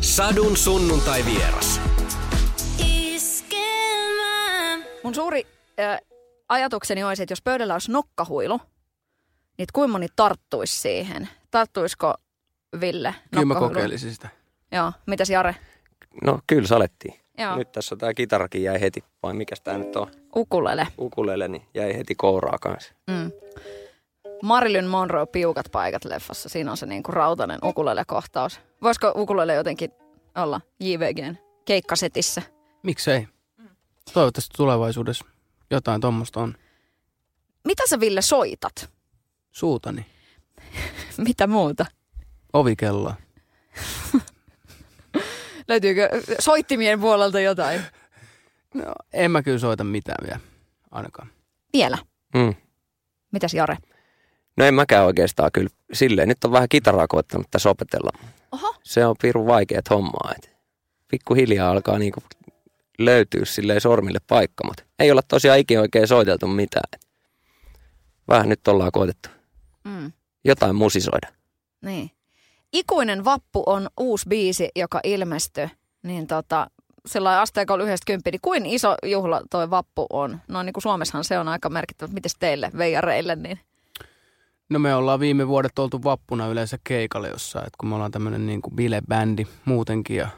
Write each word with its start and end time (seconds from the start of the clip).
Sadun 0.00 0.56
sunnuntai 0.56 1.24
vieras. 1.24 1.80
Mun 5.02 5.14
suuri 5.14 5.46
äh, 5.80 5.98
ajatukseni 6.48 7.04
olisi, 7.04 7.22
että 7.22 7.32
jos 7.32 7.42
pöydällä 7.42 7.72
olisi 7.72 7.92
nokkahuilu, 7.92 8.60
niin 9.58 9.66
kuinka 9.72 9.92
moni 9.92 10.06
tarttuisi 10.16 10.80
siihen? 10.80 11.28
Tarttuisiko 11.50 12.14
Ville 12.80 13.14
Kyllä 13.30 13.44
mä 13.44 13.54
kokeilisin 13.54 14.12
sitä. 14.12 14.28
Joo, 14.72 14.92
mitäs 15.06 15.30
Jare? 15.30 15.56
No 16.24 16.38
kyllä 16.46 16.66
salettiin. 16.66 17.14
Joo, 17.38 17.56
Nyt 17.56 17.72
tässä 17.72 17.96
tämä 17.96 18.14
kitarakin 18.14 18.62
jäi 18.62 18.80
heti, 18.80 19.04
vai 19.22 19.34
mikä 19.34 19.56
tämä 19.64 19.78
nyt 19.78 19.96
on, 19.96 20.06
ukulele. 20.36 20.86
ukulele, 20.98 21.48
niin 21.48 21.62
jäi 21.74 21.96
heti 21.96 22.14
kouraa 22.14 22.58
kanssa. 22.58 22.94
Mm. 23.06 23.32
Marilyn 24.42 24.86
Monroe 24.86 25.26
piukat 25.26 25.66
paikat 25.72 26.04
leffassa. 26.04 26.48
Siinä 26.48 26.70
on 26.70 26.76
se 26.76 26.86
niinku 26.86 27.12
rautainen 27.12 27.58
ukulele-kohtaus. 27.64 28.60
Voisiko 28.82 29.12
ukulele 29.16 29.54
jotenkin 29.54 29.90
olla 30.34 30.60
JVGn 30.80 31.36
keikkasetissä? 31.64 32.42
Miksei? 32.82 33.28
Toivottavasti 34.12 34.56
tulevaisuudessa 34.56 35.24
jotain 35.70 36.00
tuommoista 36.00 36.40
on. 36.40 36.54
Mitä 37.64 37.82
sä 37.88 38.00
Ville 38.00 38.22
soitat? 38.22 38.90
Suutani. 39.50 40.06
Mitä 41.26 41.46
muuta? 41.46 41.86
Ovikelloa. 42.52 43.14
Löytyykö 45.68 46.08
soittimien 46.38 47.00
puolelta 47.00 47.40
jotain? 47.40 47.80
No, 48.74 48.84
en 49.12 49.30
mä 49.30 49.42
kyllä 49.42 49.58
soita 49.58 49.84
mitään 49.84 50.26
vielä, 50.26 50.40
ainakaan. 50.90 51.28
Vielä. 51.72 51.98
Mm. 52.34 52.54
Mitäs 53.32 53.54
Jare? 53.54 53.76
No 54.60 54.66
en 54.66 54.74
mäkään 54.74 55.04
oikeastaan 55.06 55.50
kyllä. 55.52 55.70
Silleen 55.92 56.28
nyt 56.28 56.44
on 56.44 56.52
vähän 56.52 56.68
kitaraa 56.68 57.06
koettanut 57.08 57.46
tässä 57.50 57.70
opetella. 57.70 58.10
Oho. 58.52 58.74
Se 58.82 59.06
on 59.06 59.16
pirun 59.22 59.46
vaikeat 59.46 59.90
hommaa. 59.90 60.32
Et 60.36 60.50
pikkuhiljaa 61.08 61.70
alkaa 61.70 61.98
niinku 61.98 62.20
löytyä 62.98 63.44
silleen 63.44 63.80
sormille 63.80 64.18
paikka, 64.28 64.64
mutta 64.66 64.82
ei 64.98 65.10
olla 65.10 65.22
tosiaan 65.28 65.58
ikinä 65.58 65.80
oikein 65.80 66.08
soiteltu 66.08 66.46
mitään. 66.46 66.88
Et 66.92 67.06
vähän 68.28 68.48
nyt 68.48 68.68
ollaan 68.68 68.92
koetettu 68.92 69.28
Mm. 69.84 70.12
jotain 70.44 70.76
musisoida. 70.76 71.28
Niin. 71.84 72.10
Ikuinen 72.72 73.24
vappu 73.24 73.62
on 73.66 73.88
uusi 74.00 74.28
biisi, 74.28 74.68
joka 74.76 75.00
ilmestyi. 75.04 75.68
Niin 76.02 76.26
tota, 76.26 76.70
sillä 77.06 77.40
asteikolla 77.40 77.84
yhdestä 77.84 78.04
kymppi, 78.06 78.30
niin 78.30 78.40
kuin 78.42 78.66
iso 78.66 78.94
juhla 79.04 79.40
toi 79.50 79.70
vappu 79.70 80.06
on? 80.10 80.40
No 80.48 80.62
niin 80.62 80.72
kuin 80.72 80.82
Suomessahan 80.82 81.24
se 81.24 81.38
on 81.38 81.48
aika 81.48 81.68
merkittävä. 81.68 82.12
Mites 82.12 82.36
teille, 82.38 82.70
veijareille, 82.78 83.36
niin 83.36 83.60
No 84.70 84.78
me 84.78 84.94
ollaan 84.94 85.20
viime 85.20 85.48
vuodet 85.48 85.78
oltu 85.78 86.02
vappuna 86.04 86.48
yleensä 86.48 86.78
keikalle 86.84 87.28
jossain, 87.28 87.66
että 87.66 87.76
kun 87.80 87.88
me 87.88 87.94
ollaan 87.94 88.10
tämmöinen 88.10 88.46
niin 88.46 88.62
kuin 88.62 88.76
bilebändi 88.76 89.46
muutenkin 89.64 90.16
ja 90.16 90.28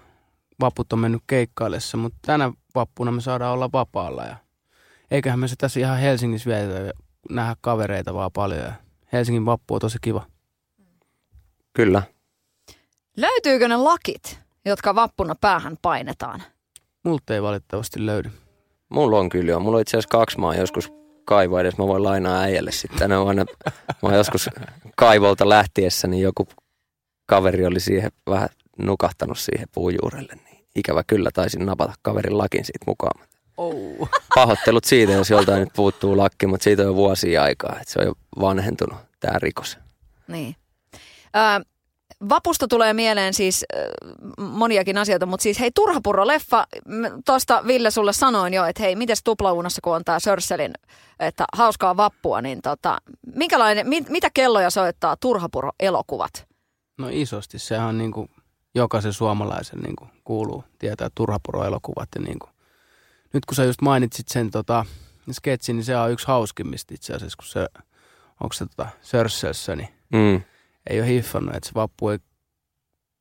vaput 0.61 0.93
on 0.93 0.99
mennyt 0.99 1.23
keikkaillessa, 1.27 1.97
mutta 1.97 2.19
tänä 2.27 2.53
vappuna 2.75 3.13
me 3.13 3.21
saadaan 3.21 3.55
olla 3.55 3.73
vapaalla 3.73 4.25
ja 4.25 4.37
eiköhän 5.11 5.39
me 5.39 5.49
se 5.49 5.57
tässä 5.59 5.81
ihan 5.81 5.99
Helsingissä 5.99 6.51
vietetä 6.51 6.79
ja 6.79 6.93
nähdä 7.31 7.57
kavereita 7.61 8.15
vaan 8.15 8.31
paljon 8.33 8.61
ja 8.61 8.73
Helsingin 9.13 9.47
vappu 9.47 9.75
on 9.75 9.81
tosi 9.81 9.99
kiva. 10.01 10.27
Kyllä. 11.73 12.03
löytyykö 13.17 13.69
ne 13.69 13.77
lakit, 13.77 14.39
jotka 14.65 14.95
vappuna 14.95 15.35
päähän 15.41 15.77
painetaan? 15.83 16.43
Multa 17.05 17.35
ei 17.35 17.43
valitettavasti 17.43 18.07
löydy. 18.07 18.31
Mulla 18.89 19.19
on 19.19 19.29
kyllä 19.29 19.51
jo. 19.51 19.61
Mulla 19.61 19.77
on 19.77 19.83
itse 19.83 19.97
asiassa 19.97 20.19
kaksi 20.19 20.39
maa 20.39 20.55
joskus 20.55 20.93
kaivoa 21.25 21.61
edes. 21.61 21.79
Mä 21.79 21.87
voin 21.87 22.05
lainaa 22.05 22.41
äijälle 22.41 22.73
sitten. 22.73 23.11
Ne 23.11 23.17
on 23.17 23.29
aina, 23.29 23.45
mä 23.87 24.09
oon 24.09 24.15
joskus 24.15 24.51
kaivolta 24.97 25.49
lähtiessä, 25.49 26.09
niin 26.09 26.23
joku 26.23 26.49
kaveri 27.27 27.67
oli 27.67 27.81
siihen 27.81 28.11
vähän 28.29 28.49
nukahtanut 28.79 29.39
siihen 29.39 29.69
puujuurelle. 29.75 30.35
Niin 30.45 30.65
ikävä 30.75 31.03
kyllä 31.07 31.31
taisin 31.35 31.67
napata 31.67 31.93
kaverin 32.03 32.39
lakin 32.39 32.65
siitä 32.65 32.85
mukaan. 32.87 33.27
Oh. 33.57 34.09
Pahoittelut 34.35 34.85
siitä, 34.85 35.13
jos 35.13 35.31
joltain 35.31 35.61
nyt 35.61 35.73
puuttuu 35.77 36.17
lakki, 36.17 36.47
mutta 36.47 36.65
siitä 36.65 36.83
on 36.83 36.89
jo 36.89 36.95
vuosia 36.95 37.43
aikaa. 37.43 37.77
Että 37.81 37.93
se 37.93 37.99
on 37.99 38.07
jo 38.07 38.13
vanhentunut 38.41 38.99
tämä 39.21 39.39
rikos. 39.39 39.79
Niin. 40.29 40.57
Ö, 41.37 41.65
Vapusta 42.29 42.69
tulee 42.69 42.93
mieleen 42.95 43.35
siis 43.35 43.65
ö, 43.75 43.91
moniakin 44.43 44.99
asioita, 44.99 45.27
mutta 45.27 45.43
siis 45.43 45.61
hei 45.61 45.71
Turhapurro-leffa, 45.75 46.67
tuosta 47.27 47.63
Ville 47.67 47.91
sulle 47.91 48.13
sanoin 48.13 48.55
jo, 48.55 48.65
että 48.65 48.83
hei, 48.83 48.97
mites 48.97 49.23
tuplauunassa, 49.25 49.81
kun 49.85 49.97
on 49.97 50.05
tämä 50.05 50.21
Sörselin, 50.21 50.73
että 51.21 51.45
hauskaa 51.53 51.97
vappua, 51.97 52.43
niin 52.43 52.63
tota, 52.63 52.99
minkälainen, 53.35 53.89
mit, 53.89 54.09
mitä 54.09 54.29
kelloja 54.35 54.71
soittaa 54.71 55.17
Turhapurro-elokuvat? 55.17 56.47
No 56.99 57.09
isosti, 57.11 57.59
sehän 57.59 57.89
on 57.89 57.99
niin 57.99 58.13
kuin 58.13 58.31
jokaisen 58.75 59.13
suomalaisen 59.13 59.79
niin 59.79 59.97
kuin 59.97 60.11
kuuluu 60.25 60.65
tietää 60.79 61.09
turhapuro-elokuvat. 61.15 62.09
Ja 62.15 62.21
niin 62.21 62.39
kuin. 62.39 62.51
Nyt 63.33 63.45
kun 63.45 63.55
sä 63.55 63.65
just 63.65 63.83
mainitsit 63.83 64.29
sen 64.29 64.51
tota, 64.51 64.87
sketsin, 65.33 65.77
niin 65.77 65.85
se 65.85 65.97
on 65.97 66.13
yksi 66.13 66.27
hauskimmista 66.27 66.95
itse 66.95 67.15
asiassa, 67.15 67.37
kun 67.37 67.47
se, 67.49 67.69
onko 68.41 68.53
se 68.53 68.67
tota, 68.67 68.89
Sörssössä, 69.03 69.77
niin 69.77 69.89
Mm. 70.13 70.43
Ei 70.91 71.01
ole 71.01 71.09
hiffannut, 71.09 71.55
että 71.55 71.69
se 71.69 71.75
vappu 71.75 72.09
ei, 72.09 72.19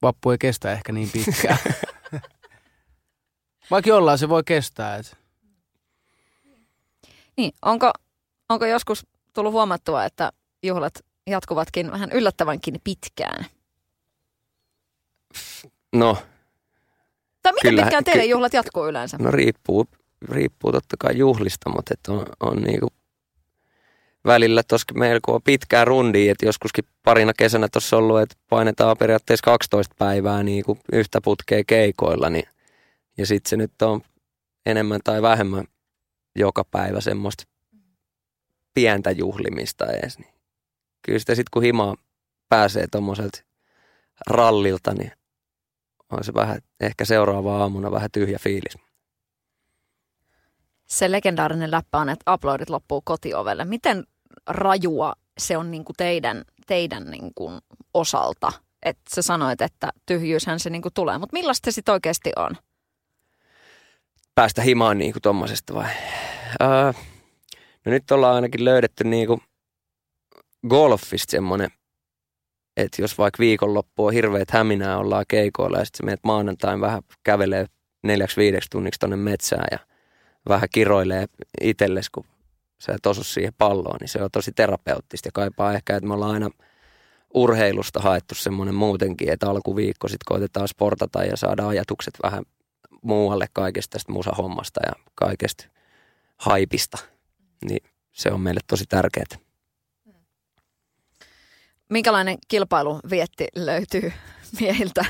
vappu 0.02 0.32
ei 0.32 0.38
kestä 0.38 0.72
ehkä 0.72 0.92
niin 0.92 1.10
pitkään. 1.12 1.58
Vaikka 3.72 3.90
jollain 3.90 4.18
se 4.20 4.30
voi 4.30 4.44
kestää. 4.44 4.96
Et. 4.96 5.18
Niin, 7.38 7.52
onko, 7.62 7.92
onko 8.50 8.66
joskus 8.66 9.06
tullut 9.34 9.54
huomattua, 9.54 10.06
että 10.06 10.32
juhlat 10.64 10.94
jatkuvatkin 11.28 11.92
vähän 11.92 12.12
yllättävänkin 12.12 12.76
pitkään? 12.84 13.46
No, 15.96 16.18
Tai 17.42 17.54
miten 17.54 17.72
Kyllä, 17.72 17.82
pitkään 17.82 18.04
teidän 18.04 18.24
ky- 18.24 18.30
juhlat 18.30 18.54
jatkuu 18.54 18.88
yleensä? 18.88 19.18
No 19.18 19.32
riippuu, 19.32 19.86
riippuu 20.30 20.72
totta 20.72 20.96
kai 21.00 21.18
juhlista, 21.18 21.70
mutta 21.70 21.94
et 21.94 22.08
on, 22.08 22.26
on 22.40 22.62
niinku 22.62 22.88
välillä 24.26 24.64
tuossa 24.64 24.94
meillä 24.94 25.42
pitkää 25.44 25.86
rundia, 25.86 26.32
että 26.32 26.46
joskuskin 26.46 26.86
parina 27.04 27.34
kesänä 27.38 27.68
tuossa 27.72 27.98
ollut, 27.98 28.22
että 28.22 28.36
painetaan 28.50 28.98
periaatteessa 28.98 29.46
12 29.46 29.96
päivää 30.00 30.44
niinku 30.44 30.78
yhtä 30.94 31.22
putkea 31.22 31.64
keikoilla, 31.68 32.30
niin, 32.30 32.50
ja 33.18 33.26
sitten 33.26 33.50
se 33.50 33.58
nyt 33.58 33.82
on 33.82 34.02
enemmän 34.66 35.00
tai 35.04 35.22
vähemmän 35.22 35.66
joka 36.36 36.64
päivä 36.64 37.02
semmoista 37.02 37.44
pientä 38.74 39.12
juhlimista 39.12 39.86
edes. 39.86 40.20
Niin. 40.20 40.34
Kyllä 41.02 41.20
sitä 41.20 41.36
sitten 41.36 41.52
kun 41.52 41.64
himaa 41.64 41.96
pääsee 42.50 42.86
tuommoiselta 42.92 43.40
rallilta, 44.28 44.94
niin 44.94 45.12
on 46.10 46.24
se 46.24 46.34
vähän, 46.34 46.62
ehkä 46.80 47.06
seuraava 47.06 47.58
aamuna 47.58 47.92
vähän 47.92 48.10
tyhjä 48.12 48.40
fiilis. 48.40 48.91
Se 50.92 51.12
legendaarinen 51.12 51.72
läppä 51.72 51.98
on, 51.98 52.10
että 52.10 52.34
uploadit 52.34 52.70
loppuu 52.70 53.02
kotiovelle. 53.02 53.66
Miten 53.66 54.04
rajua 54.48 55.14
se 55.38 55.58
on 55.58 55.72
niin 55.72 55.86
kuin 55.86 55.96
teidän, 55.98 56.44
teidän 56.68 57.12
niin 57.12 57.32
kuin 57.36 57.62
osalta? 57.94 58.52
Että 58.84 59.02
sä 59.16 59.22
sanoit, 59.22 59.62
että 59.62 59.90
tyhjyyshän 60.06 60.60
se 60.60 60.70
niin 60.70 60.82
kuin 60.82 60.94
tulee, 60.94 61.18
mutta 61.18 61.34
millaista 61.34 61.72
se 61.72 61.76
sitten 61.76 61.94
oikeasti 61.94 62.32
on? 62.36 62.56
päästä 64.36 64.62
himaan 64.62 64.98
niin 64.98 65.12
kuin 65.14 65.22
tommosesta 65.22 65.74
vai? 65.74 65.90
Öö, 66.62 66.94
no 67.86 67.92
nyt 67.92 68.12
ollaan 68.12 68.36
ainakin 68.36 68.66
löydetty 68.66 69.04
niin 69.04 69.28
kuin 69.28 69.42
golfista 70.70 71.32
semmoinen, 71.32 71.70
että 72.78 73.02
jos 73.02 73.18
vaikka 73.18 73.40
viikonloppu 73.40 74.06
on 74.06 74.14
hirveät 74.14 74.52
häminää, 74.52 74.98
ollaan 74.98 75.26
keikoilla 75.28 75.78
ja 75.78 75.86
sitten 75.86 76.06
menet 76.06 76.20
maanantain 76.24 76.82
vähän 76.82 77.02
kävelee 77.24 77.66
neljäksi 78.04 78.38
viideksi 78.38 78.70
tunniksi 78.70 79.00
tonne 79.00 79.16
metsään 79.16 79.68
ja 79.72 79.80
vähän 80.50 80.70
kiroilee 80.72 81.26
itselles, 81.62 82.10
kun 82.10 82.26
sä 82.80 82.94
et 82.94 83.06
osu 83.06 83.24
siihen 83.24 83.54
palloon, 83.58 83.98
niin 84.00 84.10
se 84.10 84.24
on 84.24 84.32
tosi 84.32 84.52
terapeuttista 84.52 85.28
ja 85.28 85.32
kaipaa 85.32 85.74
ehkä, 85.74 85.96
että 85.96 86.08
me 86.08 86.14
ollaan 86.14 86.34
aina 86.34 86.50
urheilusta 87.34 88.00
haettu 88.00 88.36
semmoinen 88.36 88.76
muutenkin, 88.76 89.30
että 89.30 89.50
alkuviikko 89.50 90.08
sitten 90.08 90.26
koitetaan 90.26 90.68
sportata 90.68 91.24
ja 91.24 91.38
saada 91.38 91.68
ajatukset 91.68 92.14
vähän 92.24 92.44
muualle 93.02 93.48
kaikesta 93.54 93.94
tästä 93.94 94.12
musahommasta 94.12 94.82
ja 94.86 94.92
kaikesta 95.16 95.68
haipista, 96.38 96.98
niin 97.66 97.90
se 98.12 98.32
on 98.32 98.42
meille 98.42 98.62
tosi 98.68 98.86
tärkeää. 98.86 99.26
Minkälainen 101.90 102.38
kilpailu 102.48 103.00
vietti 103.10 103.48
löytyy 103.56 104.14
miehiltä? 104.60 105.06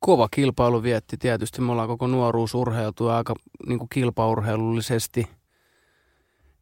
Kova 0.00 0.28
kilpailu 0.30 0.82
vietti 0.82 1.16
tietysti. 1.16 1.60
Me 1.60 1.72
ollaan 1.72 1.88
koko 1.88 2.06
nuoruus 2.06 2.54
urheiltu 2.54 3.08
aika 3.08 3.34
niin 3.66 3.78
kuin 3.78 3.88
kilpaurheilullisesti. 3.88 5.28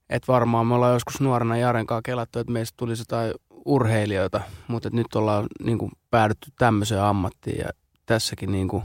Et 0.09 0.29
varmaan 0.29 0.67
me 0.67 0.75
ollaan 0.75 0.93
joskus 0.93 1.21
nuorena 1.21 1.56
Jaren 1.56 1.87
kanssa 1.87 2.03
kelattu, 2.03 2.38
että 2.38 2.53
meistä 2.53 2.75
tulisi 2.77 3.00
jotain 3.00 3.35
urheilijoita, 3.65 4.41
mutta 4.69 4.91
nyt 4.93 5.15
ollaan 5.15 5.47
niin 5.65 5.79
kuin 5.79 5.93
päädytty 6.11 6.50
tämmöiseen 6.59 7.03
ammattiin 7.03 7.59
ja 7.59 7.71
tässäkin 8.06 8.53
niin 8.53 8.69
kuin 8.69 8.83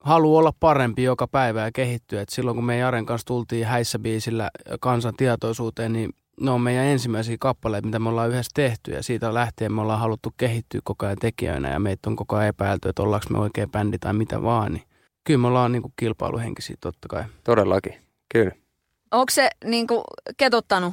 haluaa 0.00 0.38
olla 0.38 0.52
parempi 0.60 1.02
joka 1.02 1.26
päivä 1.26 1.60
ja 1.60 1.72
kehittyä. 1.72 2.20
Et 2.20 2.28
silloin 2.28 2.54
kun 2.54 2.64
me 2.64 2.78
Jaren 2.78 3.06
kanssa 3.06 3.26
tultiin 3.26 3.66
häissä 3.66 3.98
biisillä 3.98 4.50
kansan 4.80 5.14
tietoisuuteen, 5.16 5.92
niin 5.92 6.10
ne 6.40 6.50
on 6.50 6.60
meidän 6.60 6.84
ensimmäisiä 6.84 7.36
kappaleita, 7.40 7.86
mitä 7.86 7.98
me 7.98 8.08
ollaan 8.08 8.30
yhdessä 8.30 8.50
tehty 8.54 8.90
ja 8.90 9.02
siitä 9.02 9.34
lähtien 9.34 9.72
me 9.72 9.80
ollaan 9.80 10.00
haluttu 10.00 10.34
kehittyä 10.36 10.80
koko 10.84 11.06
ajan 11.06 11.18
tekijöinä 11.20 11.70
ja 11.70 11.78
meitä 11.78 12.10
on 12.10 12.16
koko 12.16 12.36
ajan 12.36 12.48
epäilty, 12.48 12.88
että 12.88 13.02
ollaanko 13.02 13.26
me 13.30 13.38
oikea 13.38 13.66
bändi 13.66 13.98
tai 13.98 14.14
mitä 14.14 14.42
vaan. 14.42 14.72
Niin 14.72 14.84
kyllä 15.24 15.38
me 15.38 15.46
ollaan 15.46 15.72
niin 15.72 15.82
kuin 15.82 15.92
kilpailuhenkisiä 15.96 16.76
totta 16.80 17.08
kai. 17.08 17.24
Todellakin, 17.44 17.94
kyllä. 18.34 18.52
Onko 19.10 19.30
se 19.30 19.50
niin 19.64 19.86
kuin, 19.86 20.02
ketuttanut, 20.36 20.92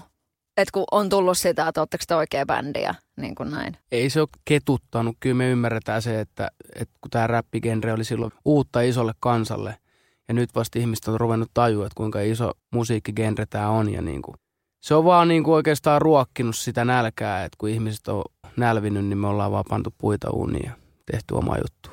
että 0.57 0.71
kun 0.73 0.83
on 0.91 1.09
tullut 1.09 1.37
sitä, 1.37 1.67
että 1.67 1.81
oletteko 1.81 2.03
te 2.07 2.15
oikea 2.15 2.45
bändi 2.45 2.81
ja 2.81 2.95
niin 3.17 3.35
kuin 3.35 3.51
näin? 3.51 3.77
Ei 3.91 4.09
se 4.09 4.21
ole 4.21 4.29
ketuttanut. 4.45 5.15
Kyllä 5.19 5.35
me 5.35 5.49
ymmärretään 5.49 6.01
se, 6.01 6.19
että, 6.19 6.51
että 6.75 6.93
kun 7.01 7.11
tämä 7.11 7.27
räppigenre 7.27 7.93
oli 7.93 8.03
silloin 8.03 8.31
uutta 8.45 8.81
isolle 8.81 9.13
kansalle 9.19 9.77
ja 10.27 10.33
nyt 10.33 10.49
vasta 10.55 10.79
ihmiset 10.79 11.07
on 11.07 11.19
ruvennut 11.19 11.51
tajua, 11.53 11.85
että 11.85 11.97
kuinka 11.97 12.21
iso 12.21 12.51
musiikkigenre 12.71 13.45
tämä 13.45 13.69
on 13.69 13.93
ja 13.93 14.01
niin 14.01 14.21
kuin 14.21 14.35
se 14.81 14.95
on 14.95 15.05
vaan 15.05 15.27
niin 15.27 15.43
kuin 15.43 15.55
oikeastaan 15.55 16.01
ruokkinut 16.01 16.55
sitä 16.55 16.85
nälkää, 16.85 17.45
että 17.45 17.55
kun 17.57 17.69
ihmiset 17.69 18.07
on 18.07 18.23
nälvinyt, 18.57 19.05
niin 19.05 19.17
me 19.17 19.27
ollaan 19.27 19.51
vaan 19.51 19.65
pantu 19.69 19.93
puita 19.97 20.29
uuniin 20.29 20.65
ja 20.65 20.71
tehty 21.11 21.33
oma 21.33 21.55
juttu. 21.57 21.89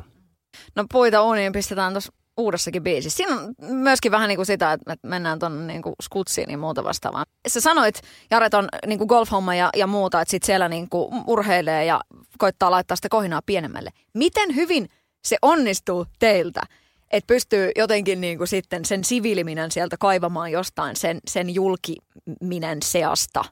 No 0.77 0.85
puita 0.93 1.23
uuniin 1.23 1.53
pistetään 1.53 1.93
tuossa 1.93 2.13
uudessakin 2.37 2.83
biisissä. 2.83 3.17
Siinä 3.17 3.35
on 3.37 3.55
myöskin 3.61 4.13
vähän 4.13 4.29
niin 4.29 4.37
kuin 4.37 4.47
sitä, 4.47 4.73
että 4.73 5.09
mennään 5.09 5.39
tuonne 5.39 5.73
niin 5.73 5.83
kuin 5.83 5.95
skutsiin 6.03 6.51
ja 6.51 6.59
muuta 6.59 6.85
vastaavaa. 6.85 7.25
Sä 7.49 7.61
sanoit, 7.61 8.01
Jare, 8.31 8.49
on 8.53 8.69
niin 8.87 8.99
kuin 8.99 9.09
golfhomma 9.09 9.55
ja, 9.55 9.71
ja 9.77 9.87
muuta, 9.87 10.21
että 10.21 10.31
sit 10.31 10.43
siellä 10.43 10.69
niin 10.69 10.89
kuin 10.89 11.25
urheilee 11.27 11.85
ja 11.85 12.01
koittaa 12.39 12.71
laittaa 12.71 12.97
sitä 12.97 13.09
kohinaa 13.09 13.41
pienemmälle. 13.47 13.91
Miten 14.15 14.55
hyvin 14.55 14.89
se 15.25 15.37
onnistuu 15.43 16.07
teiltä? 16.19 16.61
Että 17.11 17.27
pystyy 17.27 17.71
jotenkin 17.77 18.21
niin 18.21 18.39
kuin 18.39 18.49
sitten 18.49 18.85
sen 18.85 19.05
siviiliminen 19.05 19.71
sieltä 19.71 19.97
kaivamaan 20.01 20.53
jostain 20.53 20.97
sen, 20.97 21.21
sen 21.29 21.55
julkiminen 21.55 22.79
seasta. 22.85 23.45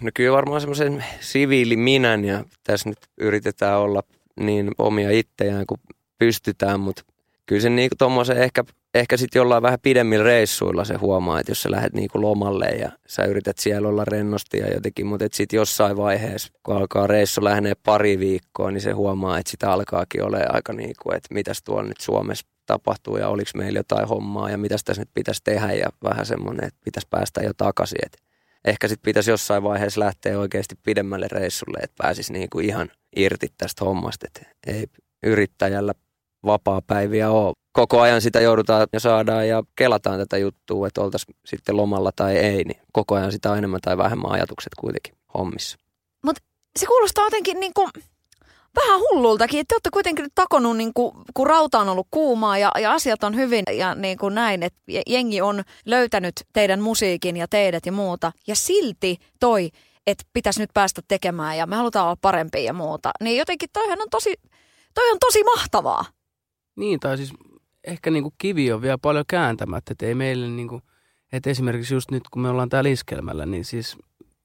No 0.00 0.10
kyllä 0.14 0.32
varmaan 0.32 0.60
semmoisen 0.60 1.04
siviiliminän 1.20 2.24
ja 2.24 2.44
tässä 2.64 2.88
nyt 2.88 2.98
yritetään 3.18 3.78
olla 3.78 4.02
niin 4.40 4.70
omia 4.78 5.10
itseään 5.10 5.64
kuin 5.66 5.80
pystytään, 6.18 6.80
mutta 6.80 7.02
kyllä 7.46 7.62
se 7.62 7.70
niin 7.70 7.90
tuommoisen 7.98 8.36
ehkä, 8.36 8.64
ehkä 8.94 9.16
sitten 9.16 9.40
jollain 9.40 9.62
vähän 9.62 9.78
pidemmillä 9.82 10.24
reissuilla 10.24 10.84
se 10.84 10.94
huomaa, 10.94 11.40
että 11.40 11.50
jos 11.50 11.62
sä 11.62 11.70
lähdet 11.70 11.92
niin 11.92 12.08
lomalle 12.14 12.66
ja 12.66 12.90
sä 13.06 13.24
yrität 13.24 13.58
siellä 13.58 13.88
olla 13.88 14.04
rennosti 14.04 14.58
ja 14.58 14.74
jotenkin, 14.74 15.06
mutta 15.06 15.24
sitten 15.32 15.56
jossain 15.56 15.96
vaiheessa, 15.96 16.52
kun 16.62 16.76
alkaa 16.76 17.06
reissu 17.06 17.44
lähenee 17.44 17.74
pari 17.74 18.18
viikkoa, 18.18 18.70
niin 18.70 18.80
se 18.80 18.92
huomaa, 18.92 19.38
että 19.38 19.50
sitä 19.50 19.72
alkaakin 19.72 20.24
olla 20.24 20.38
aika 20.48 20.72
niin 20.72 20.94
kuin, 21.02 21.16
että 21.16 21.34
mitäs 21.34 21.62
tuolla 21.62 21.88
nyt 21.88 22.00
Suomessa 22.00 22.46
tapahtuu 22.66 23.16
ja 23.16 23.28
oliko 23.28 23.50
meillä 23.56 23.78
jotain 23.78 24.08
hommaa 24.08 24.50
ja 24.50 24.58
mitä 24.58 24.76
tässä 24.84 25.02
nyt 25.02 25.10
pitäisi 25.14 25.40
tehdä 25.44 25.72
ja 25.72 25.88
vähän 26.02 26.26
semmoinen, 26.26 26.64
että 26.64 26.80
pitäisi 26.84 27.08
päästä 27.10 27.40
jo 27.40 27.52
takaisin. 27.56 27.98
Et 28.06 28.18
ehkä 28.64 28.88
sitten 28.88 29.04
pitäisi 29.04 29.30
jossain 29.30 29.62
vaiheessa 29.62 30.00
lähteä 30.00 30.38
oikeasti 30.38 30.74
pidemmälle 30.82 31.28
reissulle, 31.30 31.78
että 31.82 31.94
pääsisi 32.02 32.32
niin 32.32 32.50
kuin 32.50 32.66
ihan 32.66 32.90
irti 33.16 33.48
tästä 33.58 33.84
hommasta. 33.84 34.26
Et 34.26 34.48
ei 34.66 34.86
yrittäjällä 35.22 35.94
vapaa-päiviä 36.44 37.30
ole. 37.30 37.54
Koko 37.72 38.00
ajan 38.00 38.20
sitä 38.20 38.40
joudutaan 38.40 38.86
ja 38.92 39.00
saadaan 39.00 39.48
ja 39.48 39.62
kelataan 39.76 40.18
tätä 40.18 40.38
juttua, 40.38 40.86
että 40.86 41.00
oltaisiin 41.00 41.36
sitten 41.46 41.76
lomalla 41.76 42.10
tai 42.16 42.36
ei, 42.36 42.64
niin 42.64 42.80
koko 42.92 43.14
ajan 43.14 43.32
sitä 43.32 43.56
enemmän 43.56 43.80
tai 43.80 43.98
vähemmän 43.98 44.32
ajatukset 44.32 44.72
kuitenkin 44.80 45.14
hommissa. 45.38 45.78
Mutta 46.24 46.42
se 46.78 46.86
kuulostaa 46.86 47.26
jotenkin 47.26 47.60
niin 47.60 47.74
kuin 47.74 47.88
vähän 48.76 49.00
hullultakin, 49.00 49.60
että 49.60 49.68
te 49.68 49.74
olette 49.74 49.90
kuitenkin 49.90 50.26
takonut, 50.34 50.76
niin 50.76 50.94
kuin, 50.94 51.12
kun 51.34 51.46
rauta 51.46 51.78
on 51.78 51.88
ollut 51.88 52.06
kuumaa 52.10 52.58
ja, 52.58 52.70
ja 52.80 52.92
asiat 52.92 53.24
on 53.24 53.36
hyvin 53.36 53.64
ja 53.72 53.94
niin 53.94 54.18
kuin 54.18 54.34
näin, 54.34 54.62
että 54.62 54.80
jengi 55.06 55.40
on 55.40 55.62
löytänyt 55.86 56.34
teidän 56.52 56.80
musiikin 56.80 57.36
ja 57.36 57.48
teidät 57.48 57.86
ja 57.86 57.92
muuta. 57.92 58.32
Ja 58.46 58.56
silti 58.56 59.16
toi, 59.40 59.70
että 60.06 60.24
pitäisi 60.32 60.60
nyt 60.60 60.70
päästä 60.74 61.02
tekemään 61.08 61.56
ja 61.56 61.66
me 61.66 61.76
halutaan 61.76 62.06
olla 62.06 62.16
parempia 62.20 62.62
ja 62.62 62.72
muuta. 62.72 63.10
Niin 63.20 63.36
jotenkin 63.36 63.68
toihan 63.72 64.02
on 64.02 64.10
tosi, 64.10 64.34
toi 64.94 65.10
on 65.10 65.18
tosi 65.18 65.44
mahtavaa. 65.44 66.04
Niin, 66.76 67.00
tai 67.00 67.16
siis 67.16 67.32
ehkä 67.84 68.10
niin 68.10 68.22
kuin 68.22 68.34
kivi 68.38 68.72
on 68.72 68.82
vielä 68.82 68.98
paljon 68.98 69.24
kääntämättä, 69.28 69.92
että 69.92 70.06
ei 70.06 70.14
meille 70.14 70.48
niin 70.48 70.68
kuin, 70.68 70.82
että 71.32 71.50
esimerkiksi 71.50 71.94
just 71.94 72.10
nyt 72.10 72.28
kun 72.30 72.42
me 72.42 72.48
ollaan 72.48 72.68
täällä 72.68 72.90
iskelmällä, 72.90 73.46
niin 73.46 73.64
siis 73.64 73.96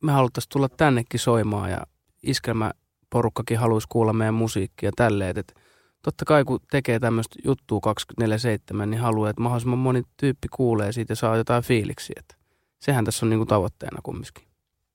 me 0.04 0.12
haluttaisiin 0.12 0.50
tulla 0.50 0.70
tännekin 0.70 1.20
soimaan 1.20 1.72
ja 1.72 1.86
iskelmä 2.24 2.72
porukkakin 3.10 3.60
haluaisi 3.60 3.88
kuulla 3.92 4.14
meidän 4.14 4.34
musiikkia 4.34 4.92
tälleen, 4.96 5.40
että 5.40 5.54
totta 6.02 6.26
kai 6.26 6.44
kun 6.44 6.60
tekee 6.72 7.00
tämmöistä 7.00 7.40
juttua 7.46 7.80
24-7, 8.24 8.86
niin 8.86 9.02
haluaa, 9.02 9.30
että 9.30 9.42
mahdollisimman 9.42 9.80
moni 9.80 10.04
tyyppi 10.18 10.48
kuulee 10.52 10.92
siitä 10.92 11.12
ja 11.12 11.16
saa 11.16 11.38
jotain 11.38 11.64
fiiliksiä. 11.64 12.16
Että 12.18 12.36
sehän 12.80 13.06
tässä 13.06 13.26
on 13.26 13.30
niinku 13.30 13.46
tavoitteena 13.46 14.02
kumminkin. 14.04 14.49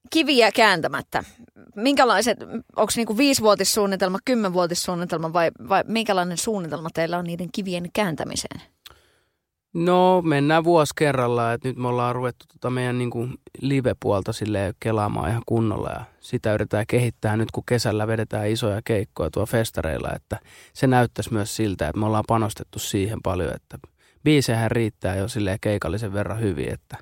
Kiviä 0.09 0.51
kääntämättä. 0.51 1.23
Minkälaiset, 1.75 2.37
onko 2.75 2.91
niinku 2.95 3.17
viisivuotissuunnitelma, 3.17 4.19
kymmenvuotissuunnitelma 4.25 5.33
vai, 5.33 5.51
vai 5.69 5.83
minkälainen 5.87 6.37
suunnitelma 6.37 6.89
teillä 6.93 7.17
on 7.17 7.25
niiden 7.25 7.49
kivien 7.51 7.89
kääntämiseen? 7.93 8.61
No 9.73 10.21
mennään 10.21 10.63
vuosi 10.63 10.93
kerrallaan, 10.95 11.53
että 11.53 11.67
nyt 11.67 11.77
me 11.77 11.87
ollaan 11.87 12.15
ruvettu 12.15 12.45
tota 12.53 12.69
meidän 12.69 12.97
niin 12.97 13.09
kuin 13.09 13.33
live-puolta 13.61 14.33
sille 14.33 14.73
kelaamaan 14.79 15.29
ihan 15.29 15.43
kunnolla 15.45 15.89
ja 15.89 16.05
sitä 16.19 16.53
yritetään 16.53 16.87
kehittää 16.87 17.37
nyt 17.37 17.51
kun 17.51 17.63
kesällä 17.65 18.07
vedetään 18.07 18.49
isoja 18.49 18.81
keikkoja 18.85 19.29
tuo 19.29 19.45
festareilla, 19.45 20.09
että 20.15 20.39
se 20.73 20.87
näyttäisi 20.87 21.33
myös 21.33 21.55
siltä, 21.55 21.87
että 21.87 21.99
me 21.99 22.05
ollaan 22.05 22.23
panostettu 22.27 22.79
siihen 22.79 23.19
paljon, 23.23 23.53
että 23.55 23.77
biisejähän 24.23 24.71
riittää 24.71 25.15
jo 25.15 25.27
sille 25.27 25.57
keikallisen 25.61 26.13
verran 26.13 26.39
hyvin, 26.39 26.73
että 26.73 26.97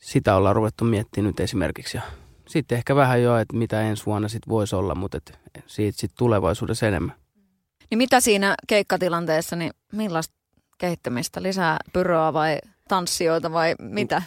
sitä 0.00 0.36
ollaan 0.36 0.56
ruvettu 0.56 0.84
miettimään 0.84 1.26
nyt 1.26 1.40
esimerkiksi 1.40 1.96
ja 1.96 2.02
sitten 2.48 2.78
ehkä 2.78 2.96
vähän 2.96 3.22
jo, 3.22 3.36
että 3.36 3.56
mitä 3.56 3.82
ensi 3.82 4.06
vuonna 4.06 4.28
sitten 4.28 4.50
voisi 4.50 4.76
olla, 4.76 4.94
mutta 4.94 5.16
et 5.16 5.38
siitä 5.66 5.98
sitten 6.00 6.18
tulevaisuudessa 6.18 6.86
enemmän. 6.86 7.14
Niin 7.90 7.98
mitä 7.98 8.20
siinä 8.20 8.54
keikkatilanteessa, 8.66 9.56
niin 9.56 9.72
millaista 9.92 10.34
kehittämistä? 10.78 11.42
Lisää 11.42 11.76
pyroa 11.92 12.32
vai 12.32 12.58
tanssijoita 12.88 13.52
vai 13.52 13.74
mitä? 13.78 14.22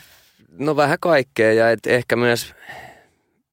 No 0.59 0.75
vähän 0.75 0.97
kaikkea 1.01 1.53
ja 1.53 1.71
et 1.71 1.87
ehkä 1.87 2.15
myös 2.15 2.53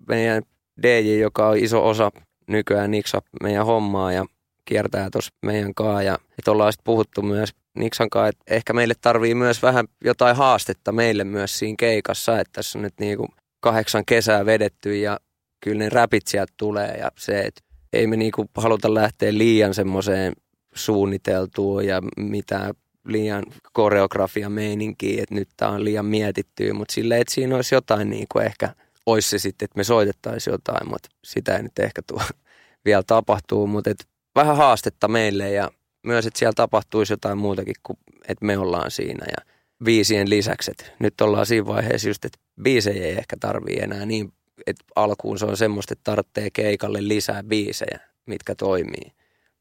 meidän 0.08 0.42
DJ, 0.82 1.18
joka 1.20 1.48
on 1.48 1.58
iso 1.58 1.88
osa 1.88 2.10
nykyään 2.46 2.90
Niksa 2.90 3.22
meidän 3.42 3.66
hommaa 3.66 4.12
ja 4.12 4.26
kiertää 4.64 5.10
tuossa 5.10 5.32
meidän 5.42 5.74
kaa 5.74 6.02
ja 6.02 6.18
että 6.38 6.50
ollaan 6.50 6.72
sitten 6.72 6.84
puhuttu 6.84 7.22
myös 7.22 7.54
Niksan 7.76 8.10
kanssa, 8.10 8.28
että 8.28 8.54
ehkä 8.54 8.72
meille 8.72 8.94
tarvii 9.00 9.34
myös 9.34 9.62
vähän 9.62 9.86
jotain 10.04 10.36
haastetta 10.36 10.92
meille 10.92 11.24
myös 11.24 11.58
siinä 11.58 11.76
keikassa, 11.78 12.40
että 12.40 12.52
tässä 12.52 12.78
on 12.78 12.82
nyt 12.82 12.94
niinku 13.00 13.26
kahdeksan 13.60 14.04
kesää 14.04 14.46
vedetty 14.46 14.96
ja 14.96 15.20
kyllä 15.60 15.78
ne 15.78 15.88
räpit 15.88 16.26
sieltä 16.26 16.52
tulee 16.56 16.96
ja 16.96 17.10
se, 17.18 17.40
että 17.40 17.60
ei 17.92 18.06
me 18.06 18.16
niinku 18.16 18.50
haluta 18.56 18.94
lähteä 18.94 19.38
liian 19.38 19.74
semmoiseen 19.74 20.32
suunniteltuun 20.74 21.86
ja 21.86 22.02
mitään 22.16 22.74
liian 23.04 23.44
koreografia 23.72 24.48
meininkiä, 24.48 25.22
että 25.22 25.34
nyt 25.34 25.48
tämä 25.56 25.70
on 25.70 25.84
liian 25.84 26.06
mietittyä, 26.06 26.74
mutta 26.74 26.94
silleen, 26.94 27.20
että 27.20 27.34
siinä 27.34 27.56
olisi 27.56 27.74
jotain 27.74 28.10
niin 28.10 28.26
kuin 28.32 28.46
ehkä, 28.46 28.74
olisi 29.06 29.28
se 29.28 29.38
sitten, 29.38 29.64
että 29.66 29.78
me 29.78 29.84
soitettaisiin 29.84 30.52
jotain, 30.52 30.88
mutta 30.88 31.08
sitä 31.24 31.56
ei 31.56 31.62
nyt 31.62 31.78
ehkä 31.78 32.02
tuo 32.06 32.22
vielä 32.84 33.02
tapahtuu, 33.06 33.66
mutta 33.66 33.90
et 33.90 34.08
vähän 34.34 34.56
haastetta 34.56 35.08
meille 35.08 35.50
ja 35.50 35.70
myös, 36.02 36.26
että 36.26 36.38
siellä 36.38 36.52
tapahtuisi 36.56 37.12
jotain 37.12 37.38
muutakin 37.38 37.74
kuin, 37.82 37.98
että 38.28 38.44
me 38.44 38.58
ollaan 38.58 38.90
siinä. 38.90 39.26
Ja 39.26 39.52
viisien 39.84 40.30
lisäksi, 40.30 40.70
että 40.70 40.84
nyt 40.98 41.20
ollaan 41.20 41.46
siinä 41.46 41.66
vaiheessa 41.66 42.08
just, 42.08 42.24
että 42.24 42.38
biisejä 42.62 43.06
ei 43.06 43.18
ehkä 43.18 43.36
tarvii 43.40 43.78
enää 43.82 44.06
niin, 44.06 44.32
että 44.66 44.84
alkuun 44.96 45.38
se 45.38 45.46
on 45.46 45.56
semmoista, 45.56 45.92
että 45.92 46.04
tarvitsee 46.04 46.50
keikalle 46.52 47.08
lisää 47.08 47.42
biisejä, 47.42 48.00
mitkä 48.26 48.54
toimii, 48.54 49.12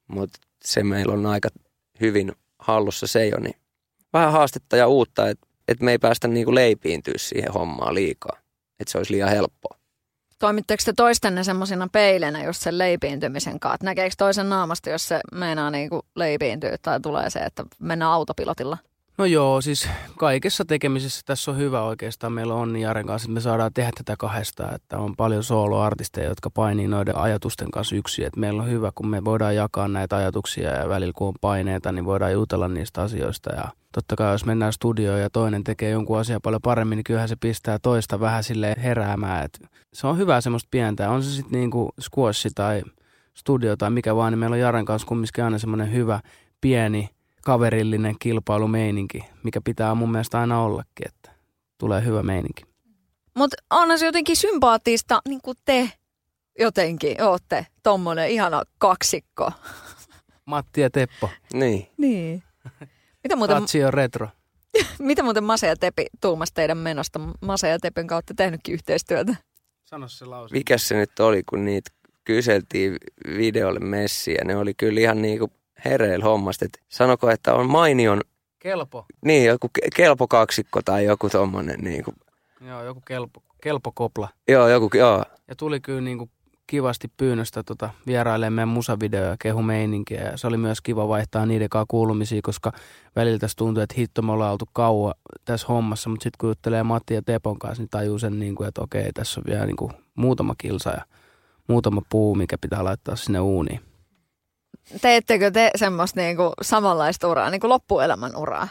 mutta 0.07 0.39
se 0.63 0.83
meillä 0.83 1.13
on 1.13 1.25
aika 1.25 1.49
hyvin 2.01 2.31
hallussa 2.59 3.07
se 3.07 3.27
jo, 3.27 3.39
niin 3.39 3.55
vähän 4.13 4.31
haastetta 4.31 4.77
ja 4.77 4.87
uutta, 4.87 5.29
että, 5.29 5.47
että 5.67 5.85
me 5.85 5.91
ei 5.91 5.97
päästä 5.97 6.27
niin 6.27 6.55
leipiintyä 6.55 7.13
siihen 7.17 7.53
hommaan 7.53 7.95
liikaa, 7.95 8.39
että 8.79 8.91
se 8.91 8.97
olisi 8.97 9.13
liian 9.13 9.29
helppoa. 9.29 9.78
Toimitteko 10.39 10.81
te 10.85 10.93
toistenne 10.93 11.43
semmoisina 11.43 11.87
peilenä 11.91 12.43
just 12.43 12.61
sen 12.61 12.77
leipiintymisen 12.77 13.59
kanssa? 13.59 13.85
Näkeekö 13.85 14.15
toisen 14.17 14.49
naamasta, 14.49 14.89
jos 14.89 15.07
se 15.07 15.19
meinaa 15.31 15.71
kuin 15.89 16.01
leipiintyä 16.15 16.77
tai 16.81 16.99
tulee 16.99 17.29
se, 17.29 17.39
että 17.39 17.63
mennään 17.79 18.11
autopilotilla? 18.11 18.77
No 19.19 19.25
joo, 19.25 19.61
siis 19.61 19.89
kaikessa 20.17 20.65
tekemisessä 20.65 21.21
tässä 21.25 21.51
on 21.51 21.57
hyvä 21.57 21.81
oikeastaan. 21.81 22.33
Meillä 22.33 22.53
on 22.53 22.73
niin 22.73 22.83
Jaren 22.83 23.05
kanssa, 23.05 23.25
että 23.25 23.33
me 23.33 23.41
saadaan 23.41 23.73
tehdä 23.73 23.91
tätä 23.97 24.15
kahdesta, 24.19 24.71
että 24.75 24.97
on 24.97 25.15
paljon 25.15 25.43
soloartisteja, 25.43 26.29
jotka 26.29 26.49
painii 26.49 26.87
noiden 26.87 27.17
ajatusten 27.17 27.71
kanssa 27.71 27.95
yksin. 27.95 28.25
Että 28.25 28.39
meillä 28.39 28.63
on 28.63 28.69
hyvä, 28.69 28.91
kun 28.95 29.07
me 29.07 29.25
voidaan 29.25 29.55
jakaa 29.55 29.87
näitä 29.87 30.15
ajatuksia 30.15 30.69
ja 30.69 30.89
välillä 30.89 31.13
kun 31.15 31.27
on 31.27 31.33
paineita, 31.41 31.91
niin 31.91 32.05
voidaan 32.05 32.33
jutella 32.33 32.67
niistä 32.67 33.01
asioista. 33.01 33.55
Ja 33.55 33.63
totta 33.93 34.15
kai 34.15 34.33
jos 34.33 34.45
mennään 34.45 34.73
studioon 34.73 35.19
ja 35.19 35.29
toinen 35.29 35.63
tekee 35.63 35.89
jonkun 35.89 36.19
asian 36.19 36.41
paljon 36.43 36.61
paremmin, 36.61 36.95
niin 36.95 37.03
kyllähän 37.03 37.29
se 37.29 37.35
pistää 37.35 37.79
toista 37.79 38.19
vähän 38.19 38.43
sille 38.43 38.75
heräämään. 38.83 39.45
Että 39.45 39.67
se 39.93 40.07
on 40.07 40.17
hyvä 40.17 40.41
semmoista 40.41 40.67
pientä. 40.71 41.09
On 41.09 41.23
se 41.23 41.31
sitten 41.31 41.59
niinku 41.59 41.89
squash 42.01 42.47
tai 42.55 42.81
studio 43.33 43.77
tai 43.77 43.89
mikä 43.89 44.15
vaan, 44.15 44.33
niin 44.33 44.39
meillä 44.39 44.53
on 44.53 44.59
Jaren 44.59 44.85
kanssa 44.85 45.07
kumminkin 45.07 45.43
aina 45.43 45.57
semmoinen 45.57 45.93
hyvä 45.93 46.19
pieni 46.61 47.09
kaverillinen 47.43 48.15
kilpailumeininki, 48.19 49.23
mikä 49.43 49.61
pitää 49.61 49.95
mun 49.95 50.11
mielestä 50.11 50.39
aina 50.39 50.61
ollakin, 50.61 51.07
että 51.07 51.31
tulee 51.77 52.05
hyvä 52.05 52.23
meininki. 52.23 52.63
Mutta 53.35 53.57
onhan 53.69 53.99
se 53.99 54.05
jotenkin 54.05 54.35
sympaattista, 54.35 55.21
niin 55.27 55.41
kuin 55.43 55.57
te 55.65 55.91
jotenkin 56.59 57.23
ootte 57.23 57.65
tommonen 57.83 58.29
ihana 58.29 58.63
kaksikko. 58.77 59.51
Matti 60.45 60.81
ja 60.81 60.89
Teppo. 60.89 61.29
Niin. 61.53 61.87
Niin. 61.97 62.43
Mitä 63.23 63.35
muuten, 63.35 63.57
Tatsio 63.57 63.91
retro. 63.91 64.27
mitä 64.99 65.23
muuten 65.23 65.43
Mase 65.43 65.67
ja 65.67 65.75
Tepi 65.75 66.05
tuumasta 66.21 66.55
teidän 66.55 66.77
menosta? 66.77 67.19
Mase 67.41 67.69
ja 67.69 67.79
Tepin 67.79 68.07
kautta 68.07 68.33
tehnytkin 68.33 68.73
yhteistyötä. 68.73 69.35
Sano 69.83 70.07
se 70.07 70.25
lause. 70.25 70.55
Mikäs 70.55 70.87
se 70.87 70.95
nyt 70.95 71.19
oli, 71.19 71.43
kun 71.43 71.65
niitä 71.65 71.91
kyseltiin 72.23 72.97
videolle 73.27 73.79
messiä. 73.79 74.41
Ne 74.45 74.55
oli 74.55 74.73
kyllä 74.73 74.99
ihan 74.99 75.21
niinku 75.21 75.51
hereillä 75.85 76.25
hommasta. 76.25 76.65
Et 76.65 76.81
sanoko, 76.89 77.29
että 77.29 77.53
on 77.53 77.69
mainion, 77.69 78.21
Kelpo. 78.59 79.05
niin 79.25 79.45
joku 79.45 79.67
ke- 79.79 79.87
kelpo 79.95 80.27
kaksikko 80.27 80.81
tai 80.81 81.05
joku 81.05 81.29
tommonen 81.29 81.79
niinku. 81.79 82.13
Joo, 82.67 82.83
joku 82.83 83.01
kelpo, 83.01 83.43
kelpo 83.63 83.91
kopla. 83.91 84.29
Joo, 84.47 84.67
joku, 84.67 84.89
joo. 84.97 85.25
Ja 85.47 85.55
tuli 85.55 85.79
kyllä 85.79 86.01
niinku 86.01 86.29
kivasti 86.67 87.11
pyynnöstä 87.17 87.63
tota, 87.63 87.89
vierailemaan 88.07 88.53
meidän 88.53 88.67
musavideoja 88.69 89.29
ja 89.29 89.35
kehu 89.39 89.61
meininkiä. 89.61 90.21
Ja 90.21 90.37
se 90.37 90.47
oli 90.47 90.57
myös 90.57 90.81
kiva 90.81 91.07
vaihtaa 91.07 91.45
niiden 91.45 91.69
kanssa 91.69 91.85
kuulumisia, 91.87 92.39
koska 92.43 92.71
välillä 93.15 93.39
tässä 93.39 93.55
tuntui, 93.57 93.83
että 93.83 93.95
hitto 93.97 94.21
me 94.21 94.31
ollaan 94.31 94.51
oltu 94.51 94.65
kauan 94.73 95.13
tässä 95.45 95.67
hommassa. 95.67 96.09
Mutta 96.09 96.23
sitten 96.23 96.37
kun 96.39 96.49
juttelee 96.49 96.83
Matti 96.83 97.13
ja 97.13 97.21
Tepon 97.21 97.59
kanssa, 97.59 97.81
niin 97.83 97.89
tajuu 97.89 98.19
sen, 98.19 98.39
niinku, 98.39 98.63
että 98.63 98.81
okei, 98.81 99.13
tässä 99.13 99.39
on 99.39 99.43
vielä 99.47 99.65
niinku 99.65 99.91
muutama 100.15 100.55
kilsa 100.57 100.89
ja 100.89 101.01
muutama 101.67 102.01
puu, 102.09 102.35
mikä 102.35 102.57
pitää 102.61 102.83
laittaa 102.83 103.15
sinne 103.15 103.39
uuniin. 103.39 103.79
Teettekö 105.01 105.51
te 105.51 105.71
semmoista 105.75 106.19
niinku 106.19 106.53
samanlaista 106.61 107.27
uraa, 107.27 107.49
niinku 107.49 107.69
loppuelämän 107.69 108.35
uraa? 108.35 108.67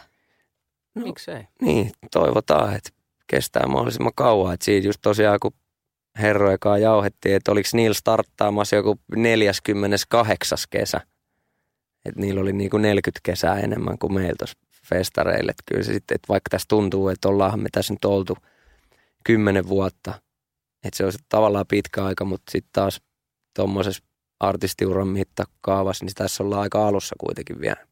No. 0.95 1.03
Miksei? 1.03 1.45
Niin, 1.62 1.93
toivotaan, 2.12 2.75
että 2.75 2.91
kestää 3.27 3.67
mahdollisimman 3.67 4.12
kauan. 4.17 4.55
Et 4.55 4.62
siitä 4.62 4.87
just 4.87 4.99
tosiaan, 5.03 5.38
kun 5.43 5.53
herroikaan 6.19 6.83
jauhettiin, 6.83 7.37
että 7.37 7.53
oliko 7.53 7.69
niillä 7.73 7.95
starttaamassa 7.95 8.77
joku 8.77 9.00
48. 9.17 10.59
kesä. 10.71 11.00
Että 12.05 12.21
niillä 12.21 12.41
oli 12.41 12.53
niinku 12.53 12.79
40 12.79 13.21
kesää 13.23 13.59
enemmän 13.59 13.99
kuin 13.99 14.15
meillä 14.15 14.35
tuossa 14.38 14.59
festareille. 14.85 15.50
Et 15.50 15.62
kyllä 15.67 15.83
se 15.83 15.93
sitten, 15.93 16.15
että 16.15 16.29
vaikka 16.29 16.50
tässä 16.50 16.67
tuntuu, 16.69 17.09
että 17.09 17.29
ollaan 17.29 17.61
me 17.61 17.69
tässä 17.73 17.95
nyt 17.95 18.05
oltu 18.05 18.37
kymmenen 19.25 19.69
vuotta, 19.69 20.15
että 20.85 20.97
se 20.97 21.05
olisi 21.05 21.19
tavallaan 21.29 21.67
pitkä 21.67 22.05
aika, 22.05 22.25
mutta 22.25 22.53
sitten 22.53 22.71
taas 22.73 23.00
tuommoisessa 23.57 24.05
artistiuran 24.40 25.09
mittakaavassa, 25.09 26.04
niin 26.04 26.14
tässä 26.14 26.45
ollaan 26.45 26.62
aika 26.62 26.88
alussa 26.88 27.16
kuitenkin 27.18 27.61
vielä. 27.61 27.87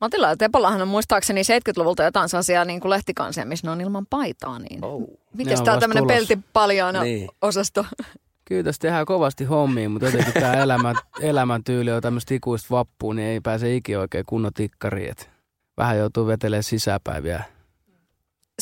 Matilla 0.00 0.28
ja 0.28 0.36
Tepollahan 0.36 0.82
on 0.82 0.88
muistaakseni 0.88 1.42
70-luvulta 1.42 2.02
jotain 2.02 2.28
sellaisia 2.28 2.64
niin 2.64 2.80
kuin 2.80 2.90
lehtikansia, 2.90 3.44
missä 3.46 3.66
ne 3.66 3.70
on 3.70 3.80
ilman 3.80 4.06
paitaa. 4.10 4.58
Niin. 4.58 4.84
Oh. 4.84 5.02
Mikäs 5.34 5.58
on 5.58 5.64
tää 5.64 5.74
on 5.74 5.80
tämmöinen 5.80 6.04
tulossa. 6.04 6.18
peltipaljaana 6.28 7.02
Niin. 7.02 7.28
osasto? 7.42 7.86
Kyllä 8.44 8.62
tässä 8.62 8.80
tehdään 8.80 9.06
kovasti 9.06 9.44
hommia, 9.44 9.88
mutta 9.88 10.06
jotenkin 10.06 10.32
tämä 10.32 10.52
elämän, 10.54 10.94
elämäntyyli 11.20 11.92
on 11.92 12.02
tämmöistä 12.02 12.34
ikuista 12.34 12.66
vappua, 12.70 13.14
niin 13.14 13.28
ei 13.28 13.40
pääse 13.40 13.74
ikinä 13.74 14.00
oikein 14.00 14.24
kunnon 14.28 14.52
tikkariin. 14.52 15.10
Et 15.10 15.30
vähän 15.76 15.98
joutuu 15.98 16.26
vetelemään 16.26 16.62
sisäpäin 16.62 17.22
vielä. 17.22 17.42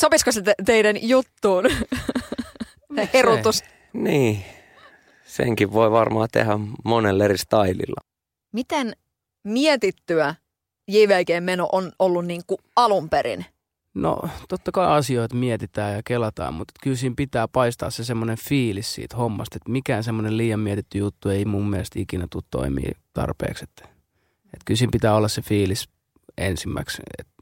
Sopisiko 0.00 0.32
se 0.32 0.42
te- 0.42 0.54
teidän 0.66 0.96
juttuun? 1.08 1.64
Herutus. 3.14 3.62
Niin, 3.92 4.44
senkin 5.32 5.72
voi 5.72 5.90
varmaan 5.90 6.28
tehdä 6.32 6.58
monella 6.84 7.24
eri 7.24 7.38
stylilla. 7.38 8.00
Miten 8.52 8.92
mietittyä 9.44 10.34
JVG-meno 10.88 11.68
on 11.72 11.92
ollut 11.98 12.24
niin 12.24 12.42
kuin 12.46 12.58
alun 12.76 13.08
perin? 13.08 13.46
No 13.94 14.18
totta 14.48 14.72
kai 14.72 14.86
asioita 14.98 15.34
mietitään 15.34 15.94
ja 15.94 16.02
kelataan, 16.04 16.54
mutta 16.54 16.72
kyllä 16.82 16.96
siinä 16.96 17.14
pitää 17.16 17.48
paistaa 17.48 17.90
se 17.90 18.04
semmoinen 18.04 18.38
fiilis 18.38 18.94
siitä 18.94 19.16
hommasta, 19.16 19.56
että 19.56 19.70
mikään 19.70 20.04
semmoinen 20.04 20.36
liian 20.36 20.60
mietitty 20.60 20.98
juttu 20.98 21.28
ei 21.28 21.44
mun 21.44 21.70
mielestä 21.70 21.98
ikinä 22.00 22.26
tule 22.30 22.42
toimii 22.50 22.92
tarpeeksi. 23.12 23.64
Että, 23.64 23.84
että 24.44 24.64
kyllä 24.64 24.78
siinä 24.78 24.90
pitää 24.92 25.14
olla 25.14 25.28
se 25.28 25.42
fiilis 25.42 25.88
ensimmäksi. 26.38 27.02
Että 27.18 27.32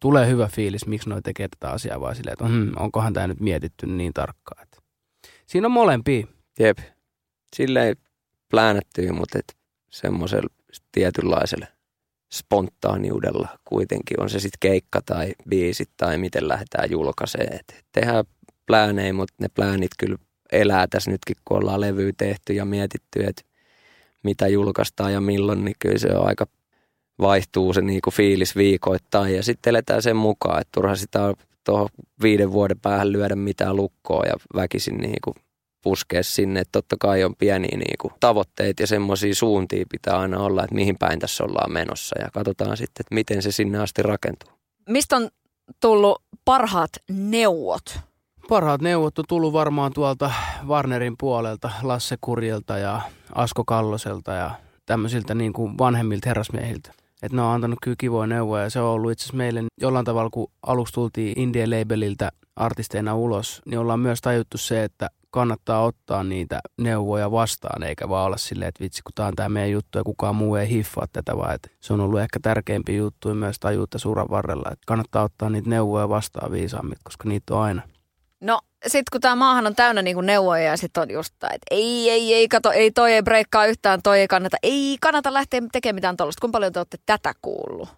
tulee 0.00 0.26
hyvä 0.26 0.48
fiilis, 0.48 0.86
miksi 0.86 1.08
noi 1.08 1.22
tekee 1.22 1.48
tätä 1.48 1.72
asiaa 1.72 2.00
vaan 2.00 2.16
silleen, 2.16 2.32
että 2.32 2.48
hmm, 2.48 2.72
onkohan 2.76 3.12
tämä 3.12 3.26
nyt 3.26 3.40
mietitty 3.40 3.86
niin 3.86 4.12
tarkkaan. 4.12 4.62
Että 4.62 4.78
siinä 5.46 5.66
on 5.66 5.72
molempia. 5.72 6.26
Jep, 6.58 6.78
silleen 7.56 7.96
pläänättyy, 8.50 9.12
mutta 9.12 9.38
et 9.38 9.56
semmoisella 9.90 10.48
tietynlaisella 10.92 11.66
spontaaniudella 12.32 13.48
kuitenkin 13.64 14.20
on 14.20 14.30
se 14.30 14.40
sitten 14.40 14.58
keikka 14.60 15.00
tai 15.06 15.32
biisit 15.48 15.90
tai 15.96 16.18
miten 16.18 16.48
lähdetään 16.48 16.90
julkaiseen. 16.90 17.54
Et 17.54 17.84
tehdään 17.92 18.24
pläänejä, 18.66 19.12
mutta 19.12 19.34
ne 19.40 19.48
pläänit 19.54 19.90
kyllä 19.98 20.18
elää 20.52 20.86
tässä 20.86 21.10
nytkin, 21.10 21.36
kun 21.44 21.56
ollaan 21.56 21.80
levyä 21.80 22.12
tehty 22.16 22.52
ja 22.52 22.64
mietitty, 22.64 23.24
että 23.24 23.42
mitä 24.22 24.48
julkaistaan 24.48 25.12
ja 25.12 25.20
milloin, 25.20 25.64
niin 25.64 25.76
kyllä 25.78 25.98
se 25.98 26.08
on 26.16 26.26
aika 26.26 26.46
vaihtuu 27.20 27.72
se 27.72 27.80
niinku 27.80 28.10
fiilis 28.10 28.56
viikoittain 28.56 29.36
ja 29.36 29.42
sitten 29.42 29.70
eletään 29.70 30.02
sen 30.02 30.16
mukaan, 30.16 30.60
että 30.60 30.72
turha 30.74 30.96
sitä 30.96 31.22
on 31.22 31.34
tuohon 31.64 31.88
viiden 32.22 32.52
vuoden 32.52 32.80
päähän 32.80 33.12
lyödä 33.12 33.36
mitään 33.36 33.76
lukkoa 33.76 34.26
ja 34.26 34.34
väkisin 34.54 34.96
niinku 34.96 35.34
puskea 35.82 36.22
sinne. 36.22 36.60
Että 36.60 36.72
totta 36.72 36.96
kai 37.00 37.24
on 37.24 37.34
pieniä 37.36 37.76
niinku 37.76 38.12
tavoitteita 38.20 38.82
ja 38.82 38.86
semmoisia 38.86 39.34
suuntia 39.34 39.84
pitää 39.90 40.18
aina 40.18 40.40
olla, 40.40 40.64
että 40.64 40.74
mihin 40.74 40.98
päin 40.98 41.18
tässä 41.18 41.44
ollaan 41.44 41.72
menossa 41.72 42.20
ja 42.20 42.28
katsotaan 42.32 42.76
sitten, 42.76 43.00
että 43.00 43.14
miten 43.14 43.42
se 43.42 43.52
sinne 43.52 43.78
asti 43.78 44.02
rakentuu. 44.02 44.50
Mistä 44.88 45.16
on 45.16 45.28
tullut 45.80 46.22
parhaat 46.44 46.90
neuvot? 47.10 47.98
Parhaat 48.48 48.82
neuvot 48.82 49.18
on 49.18 49.24
tullut 49.28 49.52
varmaan 49.52 49.92
tuolta 49.92 50.32
Warnerin 50.66 51.14
puolelta, 51.18 51.70
Lasse 51.82 52.16
Kurjelta 52.20 52.78
ja 52.78 53.00
Asko 53.34 53.64
Kalloselta 53.64 54.32
ja 54.32 54.50
tämmöisiltä 54.86 55.34
niin 55.34 55.52
kuin 55.52 55.78
vanhemmilta 55.78 56.28
herrasmiehiltä. 56.28 56.92
Et 57.22 57.32
ne 57.32 57.42
on 57.42 57.48
antanut 57.48 57.78
kyllä 57.82 57.96
kivoja 57.98 58.26
neuvoja 58.26 58.62
ja 58.62 58.70
se 58.70 58.80
on 58.80 58.88
ollut 58.88 59.12
itse 59.12 59.22
asiassa 59.22 59.36
meille 59.36 59.64
jollain 59.80 60.04
tavalla, 60.04 60.30
kun 60.30 60.50
aluksi 60.66 60.94
tultiin 60.94 61.40
Indie 61.40 61.66
Labeliltä 61.66 62.32
artisteina 62.56 63.16
ulos, 63.16 63.62
niin 63.66 63.78
ollaan 63.78 64.00
myös 64.00 64.20
tajuttu 64.20 64.58
se, 64.58 64.84
että 64.84 65.10
kannattaa 65.30 65.84
ottaa 65.84 66.24
niitä 66.24 66.60
neuvoja 66.78 67.30
vastaan, 67.30 67.82
eikä 67.82 68.08
vaan 68.08 68.26
olla 68.26 68.36
silleen, 68.36 68.68
että 68.68 68.84
vitsi, 68.84 69.02
kun 69.02 69.12
tämä 69.14 69.28
on 69.28 69.36
tämä 69.36 69.48
meidän 69.48 69.70
juttu 69.70 69.98
ja 69.98 70.04
kukaan 70.04 70.36
muu 70.36 70.56
ei 70.56 70.68
hiffaa 70.68 71.06
tätä, 71.12 71.36
vaan 71.36 71.54
että 71.54 71.68
se 71.80 71.92
on 71.92 72.00
ollut 72.00 72.20
ehkä 72.20 72.38
tärkeimpiä 72.42 72.96
juttuja 72.96 73.34
myös 73.34 73.60
tajuutta 73.60 73.98
suran 73.98 74.30
varrella, 74.30 74.70
että 74.72 74.84
kannattaa 74.86 75.22
ottaa 75.22 75.50
niitä 75.50 75.70
neuvoja 75.70 76.08
vastaan 76.08 76.52
viisaammin, 76.52 76.98
koska 77.04 77.28
niitä 77.28 77.54
on 77.54 77.62
aina. 77.62 77.82
No 78.40 78.60
sit 78.86 79.10
kun 79.10 79.20
tämä 79.20 79.34
maahan 79.34 79.66
on 79.66 79.74
täynnä 79.74 80.02
niinku 80.02 80.20
neuvoja 80.20 80.62
ja 80.62 80.76
sit 80.76 80.96
on 80.96 81.10
just 81.10 81.34
tää, 81.38 81.50
että 81.54 81.66
ei, 81.70 82.10
ei, 82.10 82.34
ei, 82.34 82.48
kato, 82.48 82.70
ei 82.70 82.90
toi 82.90 83.12
ei 83.12 83.22
breikkaa 83.22 83.66
yhtään, 83.66 84.02
toi 84.02 84.20
ei 84.20 84.28
kannata, 84.28 84.56
ei 84.62 84.96
kannata 85.00 85.34
lähteä 85.34 85.60
tekemään 85.72 85.94
mitään 85.94 86.16
tollasta. 86.16 86.40
Kuinka 86.40 86.56
paljon 86.56 86.72
te 86.72 86.78
olette 86.78 86.98
tätä 87.06 87.32
kuullut? 87.42 87.88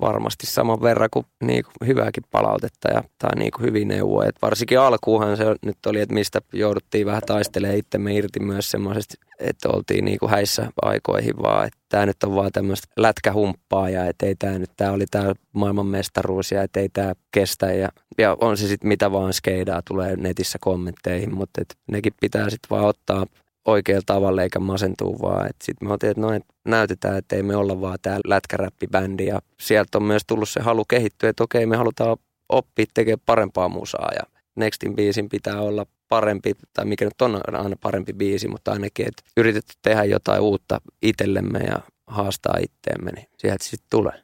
Varmasti 0.00 0.46
saman 0.46 0.82
verran 0.82 1.08
kuin, 1.12 1.26
niin 1.42 1.64
kuin 1.64 1.88
hyvääkin 1.88 2.22
palautetta 2.30 2.88
ja, 2.94 3.04
tai 3.18 3.30
niin 3.36 3.52
hyviä 3.60 3.84
neuvoja. 3.84 4.28
Et 4.28 4.36
varsinkin 4.42 4.80
alkuuhan 4.80 5.36
se 5.36 5.44
nyt 5.62 5.86
oli, 5.86 6.00
että 6.00 6.14
mistä 6.14 6.40
jouduttiin 6.52 7.06
vähän 7.06 7.22
taistelemaan 7.26 7.78
itsemme 7.78 8.14
irti 8.14 8.40
myös 8.40 8.70
semmoisesta, 8.70 9.14
että 9.38 9.68
oltiin 9.68 10.04
niin 10.04 10.18
kuin 10.18 10.30
häissä 10.30 10.72
aikoihin 10.82 11.34
vaan, 11.42 11.66
että 11.66 11.78
tämä 11.88 12.06
nyt 12.06 12.22
on 12.24 12.34
vaan 12.34 12.52
tämmöistä 12.52 12.88
lätkähumppaa 12.96 13.90
ja 13.90 14.06
että 14.06 14.26
ei 14.26 14.34
tämä 14.34 14.58
nyt, 14.58 14.70
tämä 14.76 14.92
oli 14.92 15.06
tämä 15.10 15.34
maailmanmestaruus 15.52 16.52
ja 16.52 16.62
että 16.62 16.80
ei 16.80 16.88
tämä 16.88 17.12
kestä 17.32 17.72
ja, 17.72 17.88
ja 18.18 18.36
on 18.40 18.56
se 18.56 18.68
sitten 18.68 18.88
mitä 18.88 19.12
vaan 19.12 19.32
skeidaa 19.32 19.82
tulee 19.88 20.16
netissä 20.16 20.58
kommentteihin, 20.60 21.34
mutta 21.34 21.60
et 21.60 21.76
nekin 21.90 22.12
pitää 22.20 22.50
sitten 22.50 22.70
vaan 22.70 22.84
ottaa 22.84 23.26
oikealla 23.64 24.02
tavalla 24.06 24.42
eikä 24.42 24.58
masentuu 24.58 25.18
vaan. 25.22 25.50
Sitten 25.64 25.88
me 25.88 25.92
oltiin, 25.92 26.10
että 26.10 26.20
no, 26.20 26.32
et 26.32 26.44
näytetään, 26.64 27.16
että 27.18 27.36
ei 27.36 27.42
me 27.42 27.56
olla 27.56 27.80
vaan 27.80 27.98
tämä 28.02 28.18
lätkäräppibändi 28.26 29.26
ja 29.26 29.40
sieltä 29.60 29.98
on 29.98 30.04
myös 30.04 30.22
tullut 30.26 30.48
se 30.48 30.60
halu 30.60 30.84
kehittyä, 30.84 31.30
että 31.30 31.44
okei 31.44 31.66
me 31.66 31.76
halutaan 31.76 32.16
oppia 32.48 32.86
tekemään 32.94 33.22
parempaa 33.26 33.68
musaa 33.68 34.10
ja 34.14 34.22
Nextin 34.56 34.96
biisin 34.96 35.28
pitää 35.28 35.60
olla 35.60 35.86
parempi, 36.08 36.52
tai 36.72 36.84
mikä 36.84 37.04
nyt 37.04 37.22
on 37.22 37.40
aina 37.56 37.76
parempi 37.80 38.12
biisi, 38.12 38.48
mutta 38.48 38.72
ainakin, 38.72 39.08
että 39.08 39.22
yritetty 39.36 39.72
tehdä 39.82 40.04
jotain 40.04 40.40
uutta 40.40 40.80
itsellemme 41.02 41.58
ja 41.58 41.78
haastaa 42.06 42.56
itteemme, 42.60 43.12
niin 43.12 43.28
sieltä 43.38 43.64
sitten 43.64 43.86
tulee. 43.90 44.22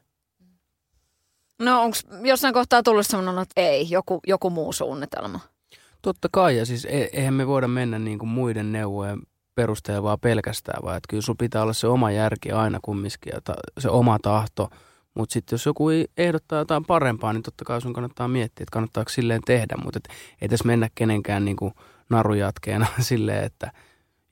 No 1.59 1.81
onko 1.81 1.97
jossain 2.23 2.53
kohtaa 2.53 2.83
tullut 2.83 3.07
sellainen, 3.07 3.41
että 3.41 3.61
ei, 3.61 3.89
joku, 3.89 4.19
joku 4.27 4.49
muu 4.49 4.73
suunnitelma? 4.73 5.39
Totta 6.01 6.27
kai, 6.31 6.57
ja 6.57 6.65
siis 6.65 6.85
e- 6.85 7.09
eihän 7.13 7.33
me 7.33 7.47
voida 7.47 7.67
mennä 7.67 7.99
niin 7.99 8.19
kuin 8.19 8.29
muiden 8.29 8.71
neuvojen 8.71 9.21
perusteella 9.55 10.03
vaan 10.03 10.19
pelkästään, 10.19 10.83
vaan 10.83 10.97
että 10.97 11.07
kyllä 11.09 11.21
sulla 11.21 11.37
pitää 11.39 11.63
olla 11.63 11.73
se 11.73 11.87
oma 11.87 12.11
järki 12.11 12.51
aina 12.51 12.79
kumminkin 12.81 13.31
ja 13.33 13.41
ta- 13.41 13.53
se 13.79 13.89
oma 13.89 14.19
tahto. 14.21 14.69
Mutta 15.13 15.33
sitten 15.33 15.53
jos 15.53 15.65
joku 15.65 15.85
ehdottaa 16.17 16.59
jotain 16.59 16.85
parempaa, 16.85 17.33
niin 17.33 17.43
totta 17.43 17.65
kai 17.65 17.81
sun 17.81 17.93
kannattaa 17.93 18.27
miettiä, 18.27 18.63
että 18.63 18.73
kannattaako 18.73 19.09
silleen 19.09 19.41
tehdä. 19.45 19.75
Mutta 19.83 19.99
ei 20.41 20.49
tässä 20.49 20.67
mennä 20.67 20.89
kenenkään 20.95 21.45
niin 21.45 21.57
kuin 21.57 21.73
narujatkeena 22.09 22.87
silleen, 22.99 23.43
että 23.43 23.71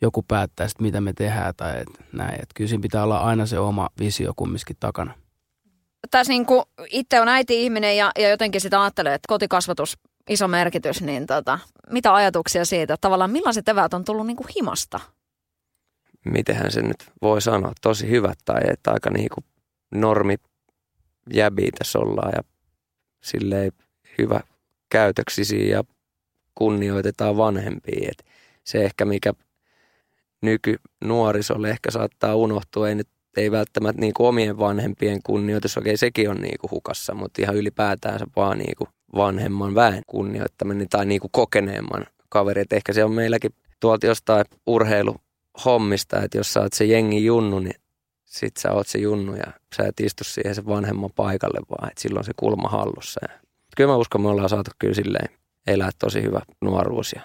joku 0.01 0.23
päättää 0.23 0.67
sitten, 0.67 0.87
mitä 0.87 1.01
me 1.01 1.13
tehdään 1.13 1.53
tai 1.57 1.81
et 1.81 1.87
näin. 2.13 2.35
Et 2.35 2.49
kyllä 2.55 2.67
siinä 2.67 2.81
pitää 2.81 3.03
olla 3.03 3.19
aina 3.19 3.45
se 3.45 3.59
oma 3.59 3.89
visio 3.99 4.33
kumminkin 4.35 4.75
takana. 4.79 5.13
Tässä 6.11 6.33
niin 6.33 6.45
itse 6.89 7.21
on 7.21 7.27
äiti-ihminen 7.27 7.97
ja, 7.97 8.11
ja 8.19 8.29
jotenkin 8.29 8.61
sitä 8.61 8.81
ajattelee, 8.81 9.13
että 9.13 9.27
kotikasvatus 9.27 9.97
iso 10.29 10.47
merkitys, 10.47 11.01
niin 11.01 11.27
tota, 11.27 11.59
mitä 11.89 12.13
ajatuksia 12.13 12.65
siitä, 12.65 12.93
että 12.93 13.01
tavallaan 13.01 13.31
millaiset 13.31 13.67
eväät 13.67 13.93
on 13.93 14.05
tullut 14.05 14.27
niin 14.27 14.37
kuin 14.37 14.47
himasta? 14.55 14.99
Mitenhän 16.25 16.71
se 16.71 16.81
nyt 16.81 17.11
voi 17.21 17.41
sanoa, 17.41 17.73
tosi 17.81 18.09
hyvät 18.09 18.37
tai 18.45 18.61
että 18.67 18.91
aika 18.91 19.09
niin 19.09 19.29
kuin 19.33 19.45
normi 19.91 20.35
jäbiä 21.33 21.69
tässä 21.77 21.99
ollaan 21.99 22.31
ja 22.35 22.43
silleen 23.23 23.71
hyvä 24.17 24.39
käytöksisiä 24.89 25.77
ja 25.77 25.83
kunnioitetaan 26.55 27.37
vanhempia. 27.37 28.11
Se 28.63 28.85
ehkä 28.85 29.05
mikä 29.05 29.33
nykynuorisolle 30.41 31.69
ehkä 31.69 31.91
saattaa 31.91 32.35
unohtua, 32.35 32.89
ei 32.89 32.95
nyt 32.95 33.07
ei 33.37 33.51
välttämättä 33.51 34.01
niin 34.01 34.13
kuin 34.13 34.27
omien 34.27 34.59
vanhempien 34.59 35.19
kunnioitus, 35.23 35.77
okei 35.77 35.97
sekin 35.97 36.29
on 36.29 36.37
niin 36.37 36.57
kuin 36.61 36.71
hukassa, 36.71 37.13
mutta 37.13 37.41
ihan 37.41 37.55
ylipäätään 37.55 38.19
se 38.19 38.25
vaan 38.35 38.57
niin 38.57 38.75
kuin 38.77 38.89
vanhemman 39.15 39.75
väen 39.75 40.03
kunnioittaminen 40.07 40.89
tai 40.89 41.05
niin 41.05 41.21
kuin 41.21 41.31
kokeneemman 41.31 42.05
kaveri. 42.29 42.61
Et 42.61 42.73
ehkä 42.73 42.93
se 42.93 43.03
on 43.03 43.11
meilläkin 43.11 43.51
tuolta 43.79 44.05
jostain 44.05 44.45
urheiluhommista, 44.67 46.21
että 46.23 46.37
jos 46.37 46.53
sä 46.53 46.59
oot 46.61 46.73
se 46.73 46.85
jengi 46.85 47.25
junnu, 47.25 47.59
niin 47.59 47.81
sit 48.25 48.57
sä 48.57 48.71
oot 48.71 48.87
se 48.87 48.99
junnu 48.99 49.35
ja 49.35 49.51
sä 49.75 49.87
et 49.87 49.99
istu 49.99 50.23
siihen 50.23 50.55
sen 50.55 50.65
vanhemman 50.65 51.09
paikalle 51.15 51.59
vaan, 51.69 51.89
että 51.89 52.01
silloin 52.01 52.25
se 52.25 52.31
kulma 52.37 52.69
hallussa. 52.69 53.19
Ja 53.29 53.39
kyllä 53.77 53.87
mä 53.87 53.97
uskon, 53.97 54.21
me 54.21 54.29
ollaan 54.29 54.49
saatu 54.49 54.71
kyllä 54.79 54.93
silleen 54.93 55.29
elää 55.67 55.89
tosi 55.99 56.21
hyvä 56.21 56.41
nuoruus 56.61 57.13
ja 57.13 57.21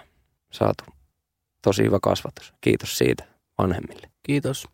saatu 0.51 0.83
tosi 1.61 1.83
hyvä 1.83 1.99
kasvatus. 2.01 2.53
Kiitos 2.61 2.97
siitä 2.97 3.23
vanhemmille. 3.57 4.09
Kiitos. 4.23 4.67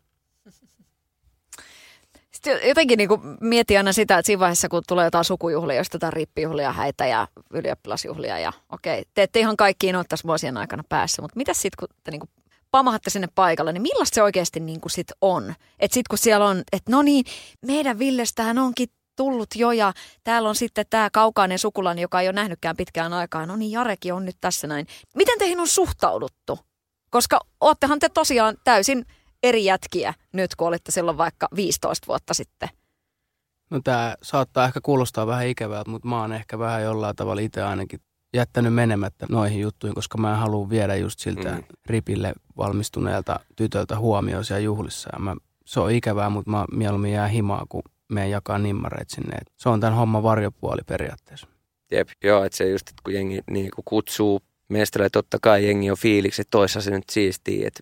Sitten 2.44 2.68
jotenkin 2.68 2.98
niin 2.98 3.08
kuin 3.10 3.22
mietin 3.42 3.78
aina 3.78 3.94
sitä, 3.94 4.18
että 4.18 4.26
siinä 4.26 4.40
vaiheessa, 4.40 4.70
kun 4.70 4.84
tulee 4.88 5.06
jotain 5.06 5.26
sukujuhlia, 5.26 5.78
jos 5.78 5.88
jotain 5.94 6.14
rippijuhlia, 6.14 6.72
häitä 6.72 7.08
ja 7.08 7.28
ylioppilasjuhlia 7.54 8.40
ja 8.40 8.54
okei, 8.70 9.04
te 9.14 9.24
ette 9.24 9.40
ihan 9.40 9.58
kaikkiin 9.58 9.96
ole 9.96 10.06
tässä 10.10 10.28
vuosien 10.28 10.58
aikana 10.58 10.84
päässä, 10.90 11.22
mutta 11.22 11.38
mitä 11.38 11.54
sitten, 11.54 11.78
kun 11.80 11.88
te 12.04 12.12
niin 12.12 12.20
kuin 12.20 12.30
pamahatte 12.72 13.10
sinne 13.10 13.28
paikalle, 13.36 13.74
niin 13.74 13.82
millaista 13.82 14.16
se 14.16 14.24
oikeasti 14.24 14.60
niin 14.60 14.82
kuin 14.82 14.92
sit 14.92 15.08
on? 15.22 15.56
Että 15.80 15.94
sitten 15.94 16.10
kun 16.10 16.18
siellä 16.18 16.46
on, 16.46 16.64
että 16.72 16.92
no 16.92 17.02
niin, 17.02 17.26
meidän 17.66 18.00
Villestähän 18.00 18.58
onkin 18.58 18.90
tullut 19.16 19.50
jo 19.56 19.72
ja 19.72 19.94
täällä 20.24 20.50
on 20.50 20.56
sitten 20.56 20.86
tämä 20.90 21.10
kaukainen 21.10 21.60
sukulainen, 21.60 22.02
joka 22.02 22.22
ei 22.22 22.28
ole 22.28 22.34
nähnytkään 22.34 22.78
pitkään 22.78 23.14
aikaa. 23.14 23.46
No 23.46 23.56
niin, 23.56 23.72
Jareki 23.72 24.12
on 24.12 24.26
nyt 24.26 24.38
tässä 24.42 24.68
näin. 24.68 24.88
Miten 25.16 25.40
teihin 25.40 25.60
on 25.60 25.68
suhtauduttu? 25.68 26.60
Koska 27.10 27.40
oottehan 27.62 28.00
te 28.00 28.10
tosiaan 28.10 28.58
täysin 28.64 29.06
eri 29.44 29.66
jätkiä 29.66 30.14
nyt, 30.34 30.56
kun 30.56 30.68
olitte 30.68 30.92
silloin 30.92 31.18
vaikka 31.18 31.48
15 31.56 32.08
vuotta 32.08 32.34
sitten. 32.34 32.70
No 33.70 33.80
tämä 33.84 34.16
saattaa 34.24 34.66
ehkä 34.66 34.80
kuulostaa 34.84 35.28
vähän 35.28 35.48
ikävältä, 35.48 35.90
mutta 35.90 36.08
mä 36.08 36.22
oon 36.22 36.34
ehkä 36.34 36.60
vähän 36.60 36.84
jollain 36.84 37.16
tavalla 37.16 37.42
itse 37.42 37.64
ainakin 37.64 38.00
jättänyt 38.34 38.74
menemättä 38.74 39.26
noihin 39.30 39.60
juttuihin, 39.60 39.96
koska 39.96 40.18
mä 40.18 40.32
en 40.32 40.38
halua 40.38 40.70
viedä 40.70 40.96
just 40.96 41.20
siltä 41.20 41.52
mm. 41.52 41.64
ripille 41.86 42.34
valmistuneelta 42.58 43.40
tytöltä 43.56 44.00
huomioon 44.00 44.46
siellä 44.46 44.60
juhlissa. 44.60 45.10
Ja 45.14 45.20
mä, 45.20 45.36
se 45.66 45.80
on 45.80 45.92
ikävää, 45.92 46.30
mutta 46.30 46.52
mä 46.52 46.66
mieluummin 46.72 47.14
jää 47.14 47.28
himaa, 47.28 47.66
kun 47.70 47.82
me 48.12 48.30
jakaa 48.30 48.58
nimmareit 48.58 49.10
sinne. 49.10 49.36
Et 49.36 49.54
se 49.58 49.70
on 49.70 49.80
tämän 49.80 49.96
homman 49.96 50.24
varjopuoli 50.24 50.82
periaatteessa. 50.88 51.48
Jep, 51.92 52.10
joo, 52.24 52.44
että 52.44 52.58
se 52.58 52.70
just, 52.70 52.90
että 52.90 53.02
kun 53.04 53.14
jengi 53.14 53.40
niin 53.50 53.72
kuin 53.76 53.86
kutsuu 53.86 54.42
mestalle, 54.70 55.10
totta 55.10 55.38
kai 55.42 55.66
jengi 55.66 55.92
on 55.92 55.98
fiiliksi, 55.98 56.42
että 56.42 56.52
toissa 56.52 56.82
se 56.82 56.92
nyt 56.92 57.10
siistii, 57.12 57.66
että 57.66 57.80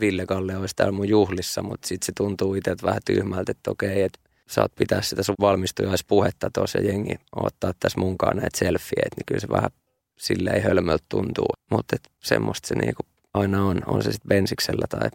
Ville 0.00 0.26
Kalle 0.26 0.56
olisi 0.56 0.76
täällä 0.76 0.92
mun 0.92 1.08
juhlissa, 1.08 1.62
mutta 1.62 1.88
sitten 1.88 2.06
se 2.06 2.12
tuntuu 2.16 2.54
itse 2.54 2.76
vähän 2.82 3.00
tyhmältä, 3.04 3.52
että 3.52 3.70
okei, 3.70 4.02
että 4.02 4.20
saat 4.48 4.72
pitää 4.74 5.02
sitä 5.02 5.22
sun 5.22 5.34
valmistujaispuhetta 5.40 6.50
tuossa 6.54 6.78
jengi 6.78 7.14
ottaa 7.36 7.72
tässä 7.80 8.00
munkaan 8.00 8.36
näitä 8.36 8.58
selfieitä, 8.58 9.16
niin 9.16 9.26
kyllä 9.26 9.40
se 9.40 9.48
vähän 9.48 9.70
silleen 10.18 10.62
hölmöltä 10.62 11.04
tuntuu. 11.08 11.48
Mutta 11.70 11.96
semmoista 12.22 12.68
se 12.68 12.74
niinku 12.74 13.02
aina 13.34 13.64
on, 13.64 13.82
on 13.86 14.02
se 14.02 14.12
sitten 14.12 14.28
bensiksellä 14.28 14.86
tai 14.88 15.10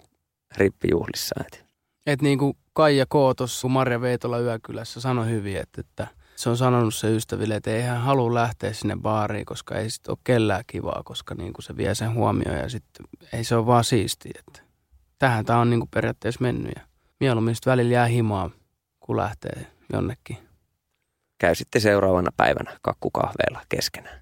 rippijuhlissa. 0.57 1.35
Et. 1.45 1.65
Et 2.05 2.21
niin 2.21 2.39
kuin 2.39 2.57
Kaija 2.73 3.05
K. 3.05 3.13
tuossa, 3.37 3.67
Marja 3.67 4.01
Veitola 4.01 4.39
Yökylässä 4.39 5.01
sanoi 5.01 5.29
hyvin, 5.29 5.57
että, 5.57 5.81
että 5.81 6.07
se 6.35 6.49
on 6.49 6.57
sanonut 6.57 6.95
se 6.95 7.15
ystäville, 7.15 7.55
että 7.55 7.71
ei 7.71 7.81
hän 7.81 8.01
halua 8.01 8.33
lähteä 8.33 8.73
sinne 8.73 8.97
baariin, 9.01 9.45
koska 9.45 9.75
ei 9.75 9.89
sitten 9.89 10.11
ole 10.11 10.17
kellään 10.23 10.63
kivaa, 10.67 11.01
koska 11.05 11.35
niin 11.35 11.53
kuin 11.53 11.63
se 11.63 11.77
vie 11.77 11.95
sen 11.95 12.13
huomioon 12.13 12.57
ja 12.57 12.69
sitten 12.69 13.05
ei 13.33 13.43
se 13.43 13.55
ole 13.55 13.65
vaan 13.65 13.83
siistiä. 13.83 14.41
Että 14.47 14.68
tähän 15.19 15.45
tämä 15.45 15.59
on 15.59 15.69
niin 15.69 15.79
kuin 15.79 15.89
periaatteessa 15.93 16.41
mennyt 16.41 16.71
ja 16.75 16.81
mieluummin 17.19 17.55
sitten 17.55 17.71
välillä 17.71 17.93
jää 17.93 18.05
himaa, 18.05 18.49
kun 18.99 19.17
lähtee 19.17 19.67
jonnekin. 19.93 20.37
Käy 21.37 21.55
sitten 21.55 21.81
seuraavana 21.81 22.31
päivänä 22.37 22.77
kakkukahveilla 22.81 23.61
keskenään. 23.69 24.21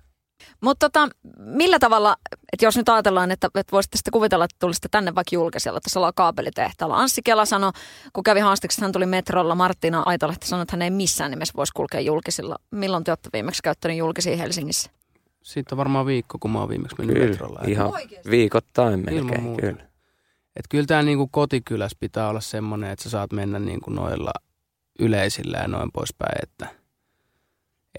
Mutta 0.62 0.90
tota, 0.90 1.10
millä 1.40 1.80
tavalla, 1.80 2.16
että 2.54 2.66
jos 2.66 2.78
nyt 2.78 2.90
ajatellaan, 2.90 3.32
että, 3.32 3.48
että 3.56 3.72
voisitte 3.72 3.98
sitten 3.98 4.12
kuvitella, 4.12 4.46
että 4.46 4.56
tulisitte 4.60 4.88
tänne 4.92 5.16
vaikka 5.16 5.36
julkisella, 5.36 5.80
tässä 5.80 6.00
ollaan 6.00 6.14
kaapelitehtaalla. 6.16 6.98
Anssi 6.98 7.22
Kela 7.22 7.46
sanoi, 7.46 7.72
kun 8.14 8.24
kävi 8.24 8.40
haasteeksi, 8.40 8.82
hän 8.82 8.92
tuli 8.92 9.06
metrolla, 9.06 9.56
Martina 9.56 10.04
Aitalehti 10.06 10.48
sanoi, 10.48 10.62
että 10.62 10.74
hän 10.74 10.82
ei 10.82 10.90
missään 10.92 11.32
nimessä 11.32 11.54
voisi 11.58 11.74
kulkea 11.76 12.00
julkisilla. 12.00 12.56
Milloin 12.72 13.04
te 13.04 13.12
olette 13.12 13.30
viimeksi 13.34 13.64
käyttänyt 13.64 13.98
julkisia 13.98 14.38
Helsingissä? 14.38 14.92
Siitä 15.44 15.76
on 15.76 15.78
varmaan 15.78 16.06
viikko, 16.06 16.38
kun 16.40 16.52
mä 16.52 16.60
oon 16.60 16.70
viimeksi 16.70 16.96
mennyt 16.98 17.16
Kyllä, 17.18 17.30
metrolla. 17.30 17.60
ihan 17.68 17.92
viikoittain 18.30 19.00
melkein. 19.00 19.18
Ilman 19.18 19.44
muuta. 19.44 19.62
Kyllä. 19.62 19.87
Et 20.60 20.66
kyllä 20.70 20.86
tämä 20.86 21.02
niinku 21.02 21.28
kotikyläs 21.28 21.96
pitää 22.00 22.30
olla 22.30 22.42
semmoinen, 22.42 22.90
että 22.90 23.04
sä 23.04 23.10
saat 23.10 23.34
mennä 23.34 23.60
niinku 23.60 23.92
noilla 23.92 24.32
yleisillä 25.00 25.58
ja 25.58 25.68
noin 25.68 25.92
poispäin, 25.94 26.44
että 26.44 26.68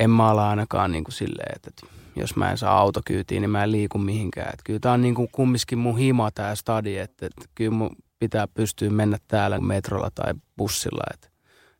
en 0.00 0.10
mä 0.10 0.30
ala 0.30 0.50
ainakaan 0.50 0.92
niinku 0.92 1.10
silleen, 1.10 1.56
että, 1.56 1.70
että 1.70 1.86
jos 2.16 2.36
mä 2.36 2.50
en 2.50 2.58
saa 2.58 2.78
autokyytiin, 2.78 3.40
niin 3.40 3.50
mä 3.50 3.64
en 3.64 3.72
liiku 3.72 3.98
mihinkään. 3.98 4.50
Et 4.52 4.60
kyllä 4.64 4.80
tämä 4.80 4.92
on 4.92 5.02
niinku 5.02 5.28
kumminkin 5.32 5.78
mun 5.78 5.98
hima 5.98 6.30
tämä 6.30 6.54
stadi, 6.54 6.98
että, 6.98 7.26
että 7.26 7.44
kyllä 7.54 7.70
mun 7.70 7.90
pitää 8.18 8.48
pystyä 8.48 8.90
mennä 8.90 9.18
täällä 9.28 9.60
metrolla 9.60 10.10
tai 10.14 10.34
bussilla, 10.56 11.02
että 11.14 11.28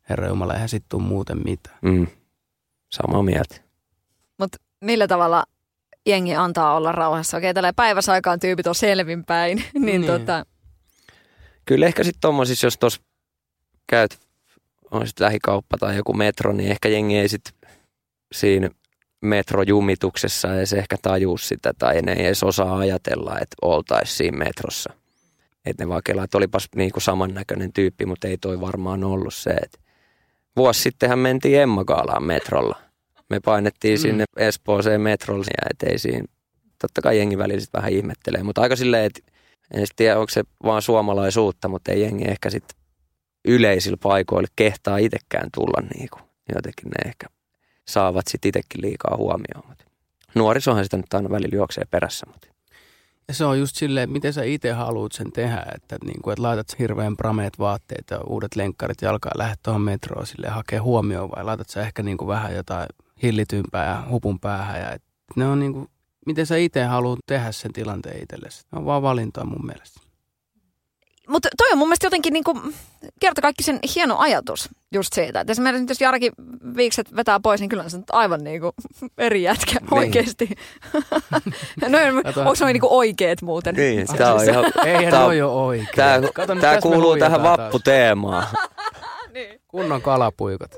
herra 0.09 0.27
Jumala, 0.27 0.53
eihän 0.53 0.69
sit 0.69 0.85
tuu 0.89 0.99
muuten 0.99 1.41
mitään. 1.45 1.77
Mm. 1.81 2.07
Samaa 2.89 3.23
mieltä. 3.23 3.55
Mutta 4.37 4.57
millä 4.81 5.07
tavalla 5.07 5.43
jengi 6.05 6.35
antaa 6.35 6.75
olla 6.75 6.91
rauhassa? 6.91 7.37
Okei, 7.37 7.53
tällä 7.53 7.73
päiväsaikaan 7.73 8.39
tyypit 8.39 8.67
on 8.67 8.75
selvinpäin, 8.75 9.57
niin, 9.57 9.69
Niin. 9.85 10.01
niin. 10.01 10.05
Tota, 10.05 10.45
Kyllä 11.69 11.85
ehkä 11.85 12.03
sitten 12.03 12.21
tommosissa, 12.21 12.67
jos 12.67 12.77
tuossa 12.77 13.01
käyt, 13.87 14.19
on 14.91 15.07
sitten 15.07 15.25
lähikauppa 15.25 15.77
tai 15.77 15.95
joku 15.95 16.13
metro, 16.13 16.53
niin 16.53 16.71
ehkä 16.71 16.89
jengi 16.89 17.17
ei 17.17 17.29
sitten 17.29 17.53
siinä 18.31 18.69
metrojumituksessa 19.21 20.55
edes 20.55 20.73
ehkä 20.73 20.95
tajuu 21.01 21.37
sitä 21.37 21.73
tai 21.79 22.01
ne 22.01 22.13
ei 22.13 22.25
edes 22.25 22.43
osaa 22.43 22.77
ajatella, 22.77 23.39
että 23.39 23.55
oltaisiin 23.61 24.17
siinä 24.17 24.37
metrossa. 24.37 24.93
Että 25.65 25.83
ne 25.83 25.89
vaan 25.89 26.01
kelaa, 26.05 26.23
että 26.23 26.37
olipas 26.37 26.67
niinku 26.75 26.99
samannäköinen 26.99 27.73
tyyppi, 27.73 28.05
mutta 28.05 28.27
ei 28.27 28.37
toi 28.37 28.61
varmaan 28.61 29.03
ollut 29.03 29.33
se. 29.33 29.49
Et 29.49 29.79
vuosi 30.55 30.81
sittenhän 30.81 31.19
mentiin 31.19 31.59
Emmagaalaan 31.59 32.23
metrolla. 32.23 32.75
Me 33.29 33.39
painettiin 33.39 33.99
Mm. 33.99 34.01
sinne 34.01 34.25
Espooseen 34.37 35.01
metrolle 35.01 35.45
ja 35.57 35.67
et 35.71 35.91
ei 35.91 35.99
siinä, 35.99 36.25
totta 36.81 37.01
kai 37.01 37.17
jengi 37.17 37.37
välillä 37.37 37.59
sit 37.59 37.73
vähän 37.73 37.91
ihmettelee, 37.91 38.43
mutta 38.43 38.61
aika 38.61 38.75
silleen, 38.75 39.05
että 39.05 39.31
en 39.73 39.87
tiedä, 39.95 40.19
onko 40.19 40.29
se 40.29 40.43
vaan 40.63 40.81
suomalaisuutta, 40.81 41.67
mutta 41.67 41.91
ei 41.91 42.01
jengi 42.01 42.25
ehkä 42.25 42.49
sitten 42.49 42.79
yleisillä 43.45 43.97
paikoilla 44.03 44.47
kehtaa 44.55 44.97
itsekään 44.97 45.49
tulla 45.53 45.87
niinku. 45.95 46.19
Jotenkin 46.55 46.89
ne 46.89 47.09
ehkä 47.09 47.27
saavat 47.87 48.27
sitten 48.27 48.49
itsekin 48.49 48.81
liikaa 48.81 49.17
huomioon. 49.17 49.67
Mut 49.67 49.83
nuorisohan 50.35 50.83
sitä 50.83 50.97
nyt 50.97 51.13
aina 51.13 51.29
välillä 51.29 51.55
juoksee 51.55 51.83
perässä, 51.91 52.25
mutta 52.25 52.47
Ja 53.27 53.33
se 53.33 53.45
on 53.45 53.59
just 53.59 53.75
silleen, 53.75 54.11
miten 54.11 54.33
sä 54.33 54.43
itse 54.43 54.71
haluat 54.71 55.11
sen 55.11 55.31
tehdä, 55.31 55.65
että, 55.75 55.97
niin 56.05 56.21
kuin, 56.21 56.33
että 56.33 56.43
laitat 56.43 56.79
hirveän 56.79 57.17
prameet 57.17 57.59
vaatteet 57.59 58.05
ja 58.11 58.21
uudet 58.21 58.55
lenkkarit 58.55 59.01
jalkaan, 59.01 59.37
lähdet 59.37 59.59
tuohon 59.63 59.81
metroon 59.81 60.27
silleen 60.27 60.53
hakee 60.53 60.79
huomioon 60.79 61.29
vai 61.35 61.43
laitat 61.43 61.69
sä 61.69 61.81
ehkä 61.81 62.03
niin 62.03 62.17
kuin 62.17 62.27
vähän 62.27 62.55
jotain 62.55 62.87
hillitympää 63.23 63.85
ja 63.85 64.03
hupun 64.09 64.39
päähän. 64.39 64.81
Ja, 64.81 64.97
ne 65.35 65.47
on 65.47 65.59
niin 65.59 65.73
kuin, 65.73 65.89
miten 66.25 66.45
sä 66.45 66.57
itse 66.57 66.83
haluat 66.83 67.19
tehdä 67.25 67.51
sen 67.51 67.73
tilanteen 67.73 68.23
itsellesi. 68.23 68.63
Ne 68.71 68.77
on 68.79 68.85
vaan 68.85 69.01
valintoa 69.01 69.45
mun 69.45 69.65
mielestä. 69.65 69.99
Mutta 71.27 71.49
toi 71.57 71.71
on 71.71 71.77
mun 71.77 71.87
mielestä 71.87 72.05
jotenkin 72.05 72.33
niinku, 72.33 72.61
kerta 73.19 73.41
kaikki 73.41 73.63
sen 73.63 73.79
hieno 73.95 74.17
ajatus 74.17 74.69
just 74.93 75.13
siitä. 75.13 75.41
Että 75.41 75.51
esimerkiksi 75.51 75.91
jos 75.91 76.01
Jarki 76.01 76.31
viikset 76.75 77.15
vetää 77.15 77.39
pois, 77.39 77.59
niin 77.61 77.69
kyllä 77.69 77.89
se 77.89 77.97
on 77.97 78.03
aivan 78.11 78.43
niinku 78.43 78.71
eri 79.17 79.43
jätkä 79.43 79.79
Niin. 79.79 79.93
oikeasti. 79.93 80.49
no, 81.89 81.97
onko 82.37 82.65
niinku 82.65 82.97
oikeet 82.97 83.41
muuten? 83.41 83.75
Niin, 83.75 84.07
tää 84.17 84.33
on 84.33 84.43
ihan, 84.49 84.65
Eihän 84.85 85.11
tää, 85.11 85.25
ole 85.25 85.43
oikein. 85.43 85.87
tää, 85.95 86.21
Kato 86.33 86.53
kuuluu 86.81 87.17
tähän 87.17 87.43
vapputeemaan. 87.43 88.47
Kunnon 89.67 90.01
kalapuikot. 90.01 90.71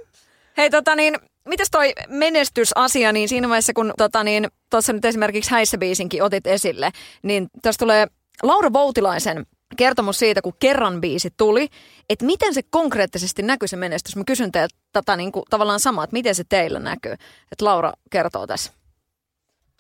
Hei 0.57 0.69
tota 0.69 0.95
niin, 0.95 1.15
mitäs 1.47 1.67
toi 1.71 1.93
menestysasia, 2.07 3.11
niin 3.11 3.29
siinä 3.29 3.49
vaiheessa 3.49 3.73
kun 3.73 3.93
tota 3.97 4.23
niin, 4.23 4.47
nyt 4.93 5.05
esimerkiksi 5.05 5.51
Häissä 5.51 5.77
biisinkin 5.77 6.23
otit 6.23 6.47
esille, 6.47 6.91
niin 7.23 7.47
tässä 7.61 7.79
tulee 7.79 8.07
Laura 8.43 8.73
Voutilaisen 8.73 9.45
kertomus 9.77 10.19
siitä, 10.19 10.41
kun 10.41 10.53
kerran 10.59 11.01
biisi 11.01 11.29
tuli, 11.37 11.67
että 12.09 12.25
miten 12.25 12.53
se 12.53 12.61
konkreettisesti 12.69 13.41
näkyy 13.41 13.67
se 13.67 13.75
menestys. 13.75 14.15
Mä 14.15 14.23
kysyn 14.27 14.51
teiltä 14.51 14.75
tätä 14.93 15.15
niin 15.15 15.31
kuin, 15.31 15.43
tavallaan 15.49 15.79
samaa, 15.79 16.03
että 16.03 16.13
miten 16.13 16.35
se 16.35 16.43
teillä 16.49 16.79
näkyy. 16.79 17.13
Että 17.51 17.65
Laura 17.65 17.93
kertoo 18.09 18.47
tässä. 18.47 18.71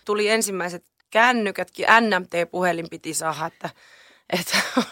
Tuli 0.05 0.29
ensimmäiset 0.29 0.83
kännykätkin, 1.09 1.85
NMT-puhelin 2.01 2.87
piti 2.89 3.13
saada, 3.13 3.45
että, 3.45 3.69
että 4.29 4.57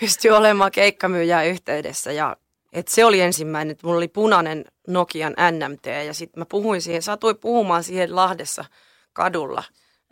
pystyi 0.00 0.30
olemaan 0.30 0.70
keikkamyyjää 0.70 1.44
yhteydessä 1.44 2.12
ja 2.12 2.36
et 2.72 2.88
se 2.88 3.04
oli 3.04 3.20
ensimmäinen, 3.20 3.72
että 3.72 3.86
mulla 3.86 3.96
oli 3.96 4.08
punainen 4.08 4.64
Nokian 4.92 5.34
NMT 5.50 5.86
ja 6.06 6.14
sitten 6.14 6.40
mä 6.40 6.44
puhuin 6.44 6.82
siihen, 6.82 7.02
satuin 7.02 7.38
puhumaan 7.38 7.84
siihen 7.84 8.16
Lahdessa 8.16 8.64
kadulla, 9.12 9.64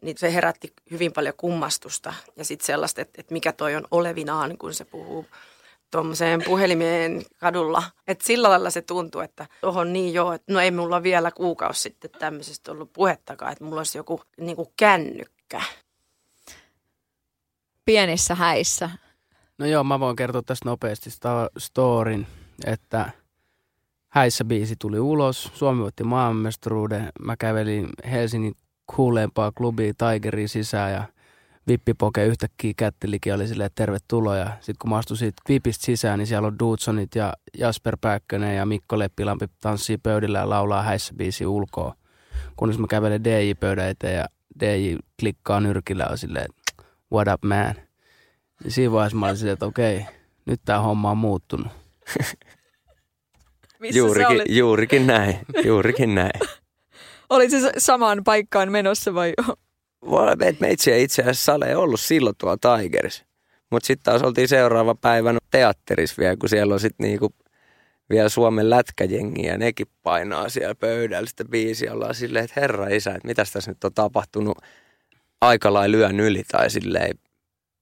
niin 0.02 0.18
se 0.18 0.34
herätti 0.34 0.72
hyvin 0.90 1.12
paljon 1.12 1.34
kummastusta 1.36 2.14
ja 2.36 2.44
sitten 2.44 2.66
sellaista, 2.66 3.00
että, 3.00 3.20
että 3.20 3.32
mikä 3.32 3.52
toi 3.52 3.76
on 3.76 3.84
olevinaan, 3.90 4.58
kun 4.58 4.74
se 4.74 4.84
puhuu 4.84 5.26
tuommoiseen 5.90 6.42
puhelimeen 6.44 7.22
kadulla. 7.38 7.82
Että 8.06 8.26
sillä 8.26 8.50
lailla 8.50 8.70
se 8.70 8.82
tuntuu, 8.82 9.20
että 9.20 9.46
tuohon 9.60 9.92
niin 9.92 10.14
joo, 10.14 10.32
että 10.32 10.52
no 10.52 10.60
ei 10.60 10.70
mulla 10.70 11.02
vielä 11.02 11.30
kuukausi 11.30 11.80
sitten 11.80 12.10
tämmöisestä 12.10 12.72
ollut 12.72 12.92
puhettakaan, 12.92 13.52
että 13.52 13.64
mulla 13.64 13.80
olisi 13.80 13.98
joku 13.98 14.22
niin 14.40 14.56
kuin 14.56 14.68
kännykkä. 14.76 15.62
Pienissä 17.84 18.34
häissä. 18.34 18.90
No 19.58 19.66
joo, 19.66 19.84
mä 19.84 20.00
voin 20.00 20.16
kertoa 20.16 20.42
tästä 20.42 20.68
nopeasti 20.68 21.10
sta- 21.10 21.50
storin, 21.58 22.26
että 22.66 23.10
häissä 24.08 24.44
biisi 24.44 24.76
tuli 24.78 25.00
ulos, 25.00 25.50
Suomi 25.54 25.82
voitti 25.82 26.04
maailmanmestaruuden, 26.04 27.08
mä 27.22 27.36
kävelin 27.36 27.88
Helsingin 28.10 28.54
kuuleempaa 28.96 29.52
klubia 29.52 29.92
Tigerin 29.94 30.48
sisään 30.48 30.92
ja 30.92 31.04
vippipoke 31.68 32.26
yhtäkkiä 32.26 32.72
kättelikin 32.76 33.34
oli 33.34 33.48
silleen, 33.48 33.70
tervetuloa. 33.74 34.46
Sitten 34.54 34.76
kun 34.78 34.90
mä 34.90 34.96
astuin 34.96 35.18
siitä 35.18 35.42
vipistä 35.48 35.84
sisään, 35.84 36.18
niin 36.18 36.26
siellä 36.26 36.48
on 36.48 36.58
Dudsonit 36.58 37.14
ja 37.14 37.32
Jasper 37.58 37.96
Pääkkönen 38.00 38.56
ja 38.56 38.66
Mikko 38.66 38.98
Leppilampi 38.98 39.46
tanssii 39.60 39.98
pöydillä 39.98 40.38
ja 40.38 40.50
laulaa 40.50 40.82
häissä 40.82 41.14
biisi 41.14 41.46
ulkoa. 41.46 41.94
Kunnes 42.56 42.78
mä 42.78 42.86
kävelen 42.86 43.24
DJ-pöydän 43.24 43.88
eteen 43.88 44.16
ja 44.16 44.26
DJ 44.60 44.96
klikkaa 45.20 45.60
nyrkillä 45.60 46.06
ja 46.10 46.16
silleen, 46.16 46.48
what 47.12 47.28
up 47.34 47.44
man. 47.44 47.74
Ja 48.64 48.70
siinä 48.70 48.92
vaiheessa 48.92 49.18
mä 49.18 49.26
olin 49.26 49.36
silleen, 49.36 49.52
että 49.52 49.66
okei, 49.66 50.06
nyt 50.46 50.60
tää 50.64 50.80
homma 50.80 51.10
on 51.10 51.18
muuttunut. 51.18 51.68
Missä 53.78 53.98
Juurikin, 53.98 54.42
juurikin 54.48 55.06
näin, 55.06 55.38
juurikin 55.64 56.14
näin. 56.14 56.40
Olit 57.30 57.50
se 57.50 57.72
samaan 57.78 58.24
paikkaan 58.24 58.72
menossa 58.72 59.14
vai? 59.14 59.32
Meitsi 60.60 60.92
ei 60.92 61.02
itse 61.02 61.22
asiassa 61.22 61.44
Sale 61.44 61.76
ollut 61.76 62.00
silloin 62.00 62.36
tuolla 62.38 62.78
Tigerissa. 62.78 63.24
Mutta 63.70 63.86
sitten 63.86 64.04
taas 64.04 64.22
oltiin 64.22 64.48
seuraava 64.48 64.94
päivän 64.94 65.38
teatterissa 65.50 66.16
vielä, 66.18 66.36
kun 66.36 66.48
siellä 66.48 66.74
on 66.74 66.80
sitten 66.80 67.04
niinku 67.04 67.34
vielä 68.10 68.28
Suomen 68.28 68.70
lätkäjengi 68.70 69.46
ja 69.46 69.58
nekin 69.58 69.86
painaa 70.02 70.48
siellä 70.48 70.74
pöydällä 70.74 71.28
sitä 71.28 71.44
biisiä. 71.44 71.92
Ollaan 71.92 72.14
silleen, 72.14 72.44
että 72.44 72.60
herra 72.60 72.88
isä, 72.88 73.10
että 73.10 73.28
mitäs 73.28 73.52
tässä 73.52 73.70
nyt 73.70 73.84
on 73.84 73.94
tapahtunut 73.94 74.58
aika 75.40 75.72
lailla 75.72 75.98
lyön 75.98 76.20
yli 76.20 76.42
tai 76.52 76.70
silleen, 76.70 77.18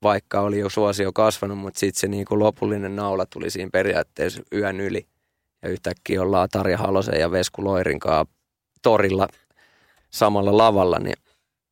vaikka 0.03 0.41
oli 0.41 0.59
jo 0.59 0.69
suosio 0.69 1.13
kasvanut, 1.13 1.59
mutta 1.59 1.81
sitten 1.81 2.01
se 2.01 2.09
niinku 2.09 2.39
lopullinen 2.39 2.97
naula 2.97 3.27
tuli 3.27 3.51
siinä 3.51 3.71
periaatteessa 3.73 4.43
yön 4.53 4.81
yli. 4.81 5.07
Ja 5.67 5.73
yhtäkkiä 5.73 6.23
ollaan 6.23 6.49
Tarja 6.53 6.79
Halosen 6.79 7.21
ja 7.21 7.31
Vesku 7.31 7.65
Loirin 7.65 8.01
torilla 8.83 9.29
samalla 10.11 10.57
lavalla, 10.57 10.99
niin 10.99 11.17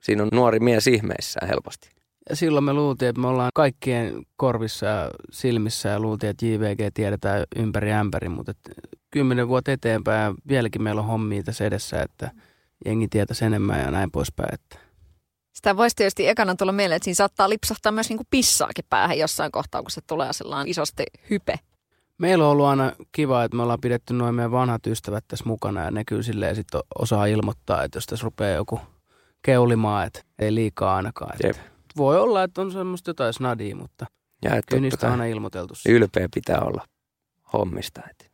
siinä 0.03 0.23
on 0.23 0.29
nuori 0.33 0.61
mies 0.61 0.87
ihmeissään 0.87 1.49
helposti. 1.49 1.91
Ja 2.29 2.37
silloin 2.37 2.65
me 2.65 2.73
luultiin, 2.73 3.09
että 3.09 3.21
me 3.21 3.27
ollaan 3.27 3.51
kaikkien 3.55 4.23
korvissa 4.37 4.87
ja 4.87 5.11
silmissä 5.31 5.89
ja 5.89 6.01
luultiin, 6.01 6.31
että 6.31 6.47
JVG 6.47 6.79
tiedetään 6.95 7.45
ympäri 7.57 7.93
ämpäri, 7.93 8.29
mutta 8.29 8.53
kymmenen 9.11 9.49
vuotta 9.49 9.73
eteenpäin 9.73 10.35
vieläkin 10.49 10.83
meillä 10.83 11.01
on 11.01 11.07
hommia 11.07 11.43
tässä 11.43 11.65
edessä, 11.65 12.03
että 12.03 12.31
jengi 12.85 13.09
tietäisi 13.09 13.45
enemmän 13.45 13.81
ja 13.81 13.91
näin 13.91 14.11
poispäin. 14.11 14.55
Että. 14.55 14.79
Sitä 15.53 15.77
voisi 15.77 15.97
tietysti 15.97 16.29
ekana 16.29 16.55
tulla 16.55 16.73
mieleen, 16.73 16.97
että 16.97 17.05
siinä 17.05 17.15
saattaa 17.15 17.49
lipsahtaa 17.49 17.93
myös 17.93 18.09
niinku 18.09 18.25
pissaakin 18.31 18.85
päähän 18.91 19.19
jossain 19.19 19.53
kohtaa, 19.53 19.83
kun 19.83 19.91
se 19.91 20.01
tulee 20.07 20.33
sellainen 20.33 20.71
isosti 20.71 21.05
hype. 21.31 21.59
Meillä 22.19 22.45
on 22.45 22.51
ollut 22.51 22.67
aina 22.67 22.93
kiva, 23.13 23.45
että 23.45 23.57
me 23.57 23.63
ollaan 23.63 23.81
pidetty 23.81 24.15
noin 24.15 24.35
meidän 24.35 24.53
vanhat 24.53 24.87
ystävät 24.87 25.25
tässä 25.29 25.45
mukana 25.47 25.85
ja 25.85 25.91
ne 25.91 26.05
kyllä 26.05 26.23
silleen 26.23 26.57
sit 26.57 26.67
osaa 26.99 27.27
ilmoittaa, 27.27 27.83
että 27.83 27.97
jos 27.97 28.07
tässä 28.07 28.25
rupeaa 28.25 28.57
joku 28.57 28.81
keulimaan, 29.43 30.07
että 30.07 30.21
ei 30.39 30.55
liikaa 30.55 30.97
ainakaan. 30.97 31.37
Että 31.45 31.63
voi 31.97 32.21
olla, 32.21 32.43
että 32.43 32.61
on 32.61 32.73
semmoista 32.73 33.11
jotain 33.11 33.33
snadia, 33.33 33.77
mutta 33.77 34.07
ja 34.45 34.51
kyllä 34.69 34.81
niistä 34.81 35.07
on 35.07 35.13
aina 35.13 35.25
ilmoiteltu. 35.25 35.75
Ylpeä 35.89 36.29
pitää 36.35 36.61
olla 36.61 36.85
hommista. 37.53 38.01
Että. 38.11 38.25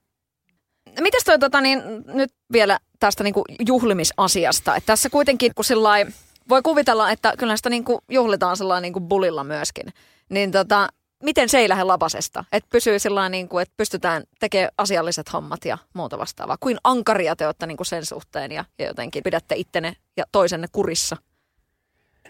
Mites 1.01 1.25
toi 1.25 1.39
tota, 1.39 1.61
niin, 1.61 1.83
nyt 2.07 2.31
vielä 2.53 2.79
tästä 3.01 3.25
niin 3.25 3.35
kuin 3.35 3.45
juhlimisasiasta, 3.67 4.77
että 4.77 4.87
tässä 4.87 5.11
kuitenkin 5.11 5.53
kun 5.55 5.65
sillai, 5.65 6.07
voi 6.49 6.63
kuvitella, 6.63 7.11
että 7.11 7.35
kyllä 7.39 7.57
sitä 7.57 7.71
niin 7.71 7.85
kuin 7.85 7.99
juhlitaan 8.11 8.57
sellainen 8.57 8.83
niin 8.83 8.93
kuin 8.93 9.09
bulilla 9.09 9.45
myöskin, 9.45 9.85
niin 10.29 10.51
tota, 10.51 10.89
miten 11.23 11.49
se 11.49 11.59
ei 11.59 11.69
lähde 11.69 11.85
lapasesta? 11.85 12.45
Että 12.53 12.69
pysyy 12.73 12.99
sillä 12.99 13.29
niin 13.29 13.49
kuin, 13.49 13.63
että 13.63 13.75
pystytään 13.77 14.23
tekemään 14.41 14.71
asialliset 14.79 15.33
hommat 15.33 15.65
ja 15.65 15.79
muuta 15.95 16.19
vastaavaa. 16.19 16.57
Kuin 16.61 16.77
ankaria 16.85 17.37
te 17.37 17.47
olette 17.47 17.67
niin 17.67 17.77
kuin 17.77 17.87
sen 17.87 18.07
suhteen 18.07 18.53
ja, 18.53 18.65
ja 18.79 18.87
jotenkin 18.87 19.23
pidätte 19.23 19.55
ittenne 19.57 19.97
ja 20.17 20.25
toisenne 20.33 20.67
kurissa? 20.73 21.17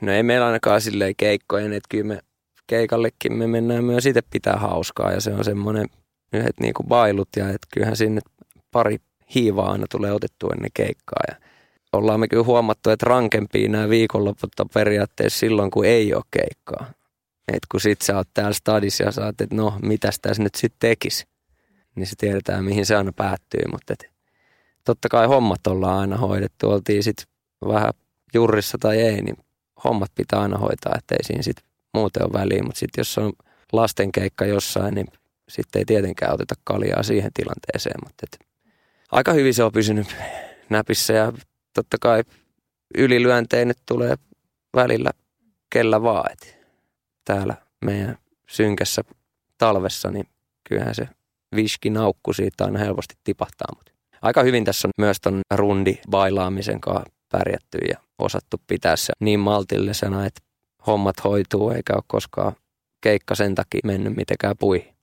No 0.00 0.12
ei 0.12 0.22
meillä 0.22 0.46
ainakaan 0.46 0.80
silleen 0.80 1.14
keikkojen, 1.16 1.72
että 1.72 1.86
kyllä 1.88 2.04
me 2.04 2.20
keikallekin 2.66 3.32
me 3.32 3.46
mennään 3.46 3.84
myös 3.84 4.06
itse 4.06 4.22
pitää 4.30 4.56
hauskaa 4.56 5.12
ja 5.12 5.20
se 5.20 5.30
on 5.34 5.44
semmoinen 5.44 5.86
yhdet 6.32 6.60
niin 6.60 6.74
kuin 6.74 6.86
bailut 6.86 7.28
ja 7.36 7.48
että 7.48 7.68
kyllähän 7.74 7.96
sinne 7.96 8.20
pari 8.70 8.96
hiivaa 9.34 9.72
aina 9.72 9.86
tulee 9.90 10.12
otettua 10.12 10.50
ennen 10.52 10.70
keikkaa 10.74 11.22
ja 11.28 11.34
ollaan 11.92 12.20
me 12.20 12.28
kyllä 12.28 12.44
huomattu, 12.44 12.90
että 12.90 13.06
rankempia 13.06 13.68
nämä 13.68 13.88
viikonloput 13.88 14.60
on 14.60 14.68
periaatteessa 14.74 15.38
silloin, 15.38 15.70
kun 15.70 15.84
ei 15.84 16.14
ole 16.14 16.22
keikkaa. 16.30 16.86
Et 17.50 17.66
kun 17.70 17.80
sit 17.80 18.02
sä 18.02 18.16
oot 18.16 18.28
täällä 18.34 18.52
stadissa 18.52 19.04
ja 19.04 19.12
saat, 19.12 19.40
että 19.40 19.56
no, 19.56 19.78
mitäs 19.82 20.18
tässä 20.22 20.42
nyt 20.42 20.54
sitten 20.54 20.90
tekisi, 20.90 21.24
niin 21.94 22.06
se 22.06 22.14
tiedetään, 22.18 22.64
mihin 22.64 22.86
se 22.86 22.96
aina 22.96 23.12
päättyy. 23.12 23.60
Mutta 23.72 23.92
et, 23.92 24.10
totta 24.84 25.08
kai 25.08 25.26
hommat 25.26 25.66
ollaan 25.66 25.98
aina 25.98 26.16
hoidettu. 26.16 26.70
Oltiin 26.70 27.02
sitten 27.02 27.26
vähän 27.68 27.92
jurrissa 28.34 28.78
tai 28.78 28.98
ei, 28.98 29.22
niin 29.22 29.36
hommat 29.84 30.10
pitää 30.14 30.40
aina 30.40 30.58
hoitaa, 30.58 30.94
ettei 30.98 31.24
siinä 31.24 31.42
sitten 31.42 31.64
muuten 31.94 32.22
ole 32.22 32.32
väliä. 32.32 32.62
Mutta 32.62 32.78
sitten 32.78 33.00
jos 33.00 33.18
on 33.18 33.32
lastenkeikka 33.72 34.46
jossain, 34.46 34.94
niin 34.94 35.06
sitten 35.48 35.80
ei 35.80 35.84
tietenkään 35.84 36.34
oteta 36.34 36.54
kaljaa 36.64 37.02
siihen 37.02 37.30
tilanteeseen. 37.34 38.00
Mutta 38.04 38.26
aika 39.12 39.32
hyvin 39.32 39.54
se 39.54 39.64
on 39.64 39.72
pysynyt 39.72 40.16
näpissä 40.68 41.12
ja 41.12 41.32
totta 41.74 41.96
kai 42.00 42.22
ylilyöntejä 42.98 43.64
nyt 43.64 43.78
tulee 43.86 44.14
välillä 44.74 45.10
kellä 45.70 46.02
vaan. 46.02 46.32
Et 46.32 46.59
täällä 47.24 47.54
meidän 47.84 48.18
synkässä 48.48 49.02
talvessa, 49.58 50.10
niin 50.10 50.26
kyllähän 50.68 50.94
se 50.94 51.08
viski 51.56 51.90
naukku 51.90 52.32
siitä 52.32 52.64
aina 52.64 52.78
helposti 52.78 53.14
tipahtaa. 53.24 53.68
Mutta 53.76 53.92
aika 54.22 54.42
hyvin 54.42 54.64
tässä 54.64 54.88
on 54.88 54.92
myös 54.98 55.20
ton 55.20 55.40
rundi 55.54 55.98
bailaamisen 56.10 56.80
kanssa 56.80 57.12
pärjätty 57.32 57.78
ja 57.88 57.98
osattu 58.18 58.56
pitää 58.66 58.96
se 58.96 59.12
niin 59.20 59.40
maltillisena, 59.40 60.26
että 60.26 60.40
hommat 60.86 61.24
hoituu 61.24 61.70
eikä 61.70 61.92
ole 61.94 62.02
koskaan 62.06 62.52
keikka 63.00 63.34
sen 63.34 63.54
takia 63.54 63.80
mennyt 63.84 64.16
mitenkään 64.16 64.56
puihin. 64.58 64.94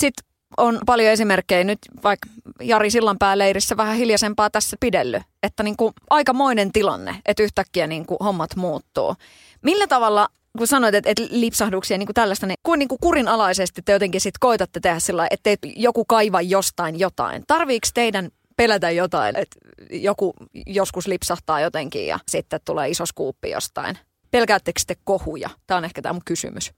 Sitten 0.00 0.24
on 0.56 0.78
paljon 0.86 1.12
esimerkkejä 1.12 1.64
nyt, 1.64 1.78
vaikka 2.02 2.28
Jari 2.60 2.90
Sillanpää 2.90 3.38
leirissä 3.38 3.76
vähän 3.76 3.96
hiljaisempaa 3.96 4.50
tässä 4.50 4.76
pidelly, 4.80 5.20
että 5.42 5.62
niin 5.62 5.76
kuin 5.76 5.92
aikamoinen 6.10 6.72
tilanne, 6.72 7.16
että 7.26 7.42
yhtäkkiä 7.42 7.86
niin 7.86 8.06
kuin 8.06 8.18
hommat 8.20 8.56
muuttuu. 8.56 9.14
Millä 9.62 9.86
tavalla 9.86 10.28
kun 10.58 10.66
sanoit, 10.66 10.94
että, 10.94 11.10
että 11.10 11.22
lipsahduksia 11.30 11.98
niin 11.98 12.06
kuin 12.06 12.14
tällaista, 12.14 12.46
niin 12.46 12.58
kuin, 12.62 12.78
niin 12.78 12.88
kuin 12.88 12.98
kurinalaisesti 13.00 13.82
te 13.82 13.92
jotenkin 13.92 14.20
sit 14.20 14.38
koitatte 14.40 14.80
tehdä 14.80 14.98
sillä 14.98 15.26
että 15.30 15.50
joku 15.76 16.04
kaiva 16.04 16.40
jostain 16.40 16.98
jotain. 16.98 17.44
Tarviiko 17.46 17.88
teidän 17.94 18.28
pelätä 18.56 18.90
jotain, 18.90 19.36
että 19.36 19.56
joku 19.90 20.34
joskus 20.66 21.06
lipsahtaa 21.06 21.60
jotenkin 21.60 22.06
ja 22.06 22.18
sitten 22.28 22.60
tulee 22.64 22.88
iso 22.88 23.06
skuuppi 23.06 23.50
jostain? 23.50 23.98
Pelkäättekö 24.30 24.80
te 24.86 24.94
kohuja? 25.04 25.50
Tämä 25.66 25.78
on 25.78 25.84
ehkä 25.84 26.02
tämä 26.02 26.12
mun 26.12 26.22
kysymys. 26.24 26.72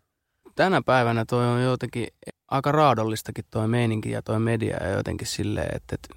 Tänä 0.54 0.82
päivänä 0.86 1.24
toi 1.24 1.46
on 1.46 1.62
jotenkin 1.62 2.06
aika 2.48 2.72
raadollistakin 2.72 3.44
toi 3.50 3.68
meininki 3.68 4.10
ja 4.10 4.22
toi 4.22 4.40
media 4.40 4.76
ja 4.76 4.90
jotenkin 4.90 5.26
silleen, 5.26 5.76
että, 5.76 5.94
että 5.94 6.08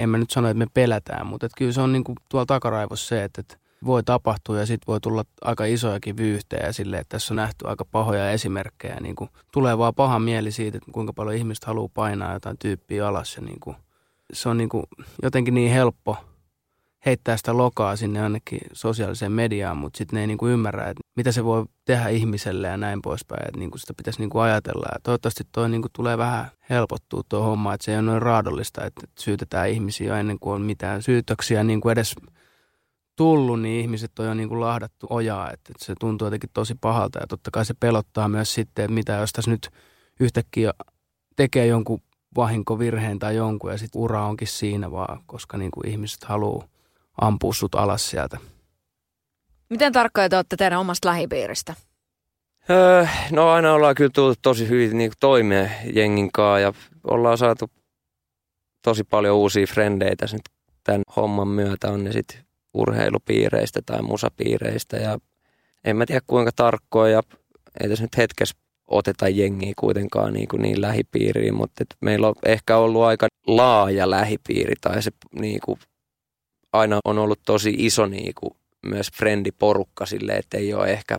en 0.00 0.08
mä 0.08 0.18
nyt 0.18 0.30
sano, 0.30 0.48
että 0.48 0.58
me 0.58 0.66
pelätään, 0.74 1.26
mutta 1.26 1.46
että 1.46 1.58
kyllä 1.58 1.72
se 1.72 1.80
on 1.80 1.92
niin 1.92 2.04
kuin 2.04 2.16
tuolla 2.30 2.46
takaraivossa 2.46 3.08
se, 3.08 3.24
että, 3.24 3.40
että 3.40 3.56
voi 3.86 4.02
tapahtua 4.02 4.58
ja 4.58 4.66
sitten 4.66 4.86
voi 4.86 5.00
tulla 5.00 5.24
aika 5.42 5.64
isojakin 5.64 6.16
vyyhtejä 6.16 6.72
sille, 6.72 6.98
että 6.98 7.08
tässä 7.08 7.34
on 7.34 7.36
nähty 7.36 7.68
aika 7.68 7.84
pahoja 7.84 8.30
esimerkkejä. 8.30 8.96
Niin 9.00 9.16
kuin, 9.16 9.30
tulee 9.52 9.78
vaan 9.78 9.94
paha 9.94 10.18
mieli 10.18 10.52
siitä, 10.52 10.78
että 10.78 10.92
kuinka 10.92 11.12
paljon 11.12 11.36
ihmiset 11.36 11.64
haluaa 11.64 11.88
painaa 11.94 12.32
jotain 12.32 12.58
tyyppiä 12.58 13.08
alas 13.08 13.36
ja 13.36 13.42
niin 13.42 13.60
kuin, 13.60 13.76
se 14.32 14.48
on 14.48 14.56
niin 14.56 14.68
kuin, 14.68 14.84
jotenkin 15.22 15.54
niin 15.54 15.72
helppo 15.72 16.16
heittää 17.06 17.36
sitä 17.36 17.56
lokaa 17.56 17.96
sinne 17.96 18.22
ainakin 18.22 18.60
sosiaaliseen 18.72 19.32
mediaan, 19.32 19.76
mutta 19.76 19.98
sitten 19.98 20.16
ne 20.16 20.20
ei 20.20 20.26
niin 20.26 20.38
kuin 20.38 20.52
ymmärrä, 20.52 20.88
että 20.88 21.02
mitä 21.16 21.32
se 21.32 21.44
voi 21.44 21.64
tehdä 21.84 22.08
ihmiselle 22.08 22.66
ja 22.68 22.76
näin 22.76 23.02
poispäin, 23.02 23.48
että 23.48 23.58
niin 23.58 23.70
kuin 23.70 23.80
sitä 23.80 23.94
pitäisi 23.96 24.20
niin 24.20 24.30
kuin 24.30 24.42
ajatella. 24.42 24.86
Ja 24.92 25.00
toivottavasti 25.02 25.44
toi 25.52 25.68
niin 25.68 25.82
kuin 25.82 25.92
tulee 25.92 26.18
vähän 26.18 26.46
helpottua 26.70 27.22
tuo 27.28 27.42
homma, 27.42 27.74
että 27.74 27.84
se 27.84 27.92
ei 27.92 27.98
ole 27.98 28.06
noin 28.06 28.22
raadollista, 28.22 28.84
että 28.84 29.06
syytetään 29.18 29.68
ihmisiä 29.68 30.20
ennen 30.20 30.38
kuin 30.38 30.54
on 30.54 30.62
mitään 30.62 31.02
syytöksiä 31.02 31.64
niin 31.64 31.80
kuin 31.80 31.92
edes 31.92 32.14
tullut, 33.16 33.60
niin 33.60 33.80
ihmiset 33.80 34.18
on 34.18 34.26
jo 34.26 34.34
niin 34.34 34.48
kuin 34.48 34.60
lahdattu 34.60 35.06
ojaa, 35.10 35.50
että, 35.50 35.72
että 35.74 35.84
se 35.84 35.94
tuntuu 36.00 36.26
jotenkin 36.26 36.50
tosi 36.54 36.74
pahalta 36.80 37.18
ja 37.18 37.26
totta 37.26 37.50
kai 37.50 37.64
se 37.64 37.74
pelottaa 37.80 38.28
myös 38.28 38.54
sitten, 38.54 38.84
että 38.84 38.94
mitä 38.94 39.12
jos 39.12 39.32
tässä 39.32 39.50
nyt 39.50 39.68
yhtäkkiä 40.20 40.72
tekee 41.36 41.66
jonkun 41.66 42.00
vahinkovirheen 42.36 43.18
tai 43.18 43.36
jonkun 43.36 43.70
ja 43.70 43.78
sitten 43.78 44.00
ura 44.00 44.26
onkin 44.26 44.48
siinä 44.48 44.90
vaan, 44.90 45.20
koska 45.26 45.58
niin 45.58 45.70
kuin 45.70 45.88
ihmiset 45.88 46.24
haluaa 46.24 46.68
ampua 47.20 47.54
sut 47.54 47.74
alas 47.74 48.10
sieltä. 48.10 48.38
Miten 49.70 49.92
tarkkoja 49.92 50.28
te 50.28 50.36
olette 50.36 50.56
teidän 50.56 50.80
omasta 50.80 51.08
lähipiiristä? 51.08 51.74
Öö, 52.70 53.06
no 53.32 53.50
aina 53.50 53.72
ollaan 53.72 53.94
kyllä 53.94 54.10
tullut 54.14 54.38
tosi 54.42 54.68
hyvin 54.68 54.98
niin 54.98 55.12
toimeen 55.20 55.70
jengin 55.94 56.32
kanssa 56.32 56.60
ja 56.60 56.72
ollaan 57.04 57.38
saatu 57.38 57.70
tosi 58.82 59.04
paljon 59.04 59.36
uusia 59.36 59.66
frendejä 59.66 60.16
tässä 60.16 60.36
nyt 60.36 60.48
tämän 60.84 61.02
homman 61.16 61.48
myötä. 61.48 61.90
On 61.90 62.04
ne 62.04 62.12
sitten 62.12 62.45
urheilupiireistä 62.76 63.80
tai 63.86 64.02
musapiireistä 64.02 64.96
ja 64.96 65.18
en 65.84 65.96
mä 65.96 66.06
tiedä 66.06 66.20
kuinka 66.26 66.50
tarkkoja 66.56 67.12
ja 67.12 67.22
ei 67.80 67.88
tässä 67.88 68.04
nyt 68.04 68.16
hetkessä 68.16 68.56
oteta 68.88 69.28
jengiä 69.28 69.72
kuitenkaan 69.76 70.32
niin, 70.32 70.48
kuin 70.48 70.62
niin 70.62 70.80
lähipiiriin, 70.80 71.54
mutta 71.54 71.82
et 71.82 71.96
meillä 72.00 72.28
on 72.28 72.34
ehkä 72.46 72.76
ollut 72.76 73.02
aika 73.02 73.26
laaja 73.46 74.10
lähipiiri 74.10 74.74
tai 74.80 75.02
se 75.02 75.10
niin 75.40 75.60
kuin, 75.64 75.78
aina 76.72 77.00
on 77.04 77.18
ollut 77.18 77.40
tosi 77.46 77.74
iso 77.78 78.06
niin 78.06 78.32
kuin, 78.40 78.50
myös 78.86 79.10
frendiporukka 79.16 80.06
sille, 80.06 80.32
että 80.32 80.58
ei 80.58 80.74
ole 80.74 80.92
ehkä 80.92 81.18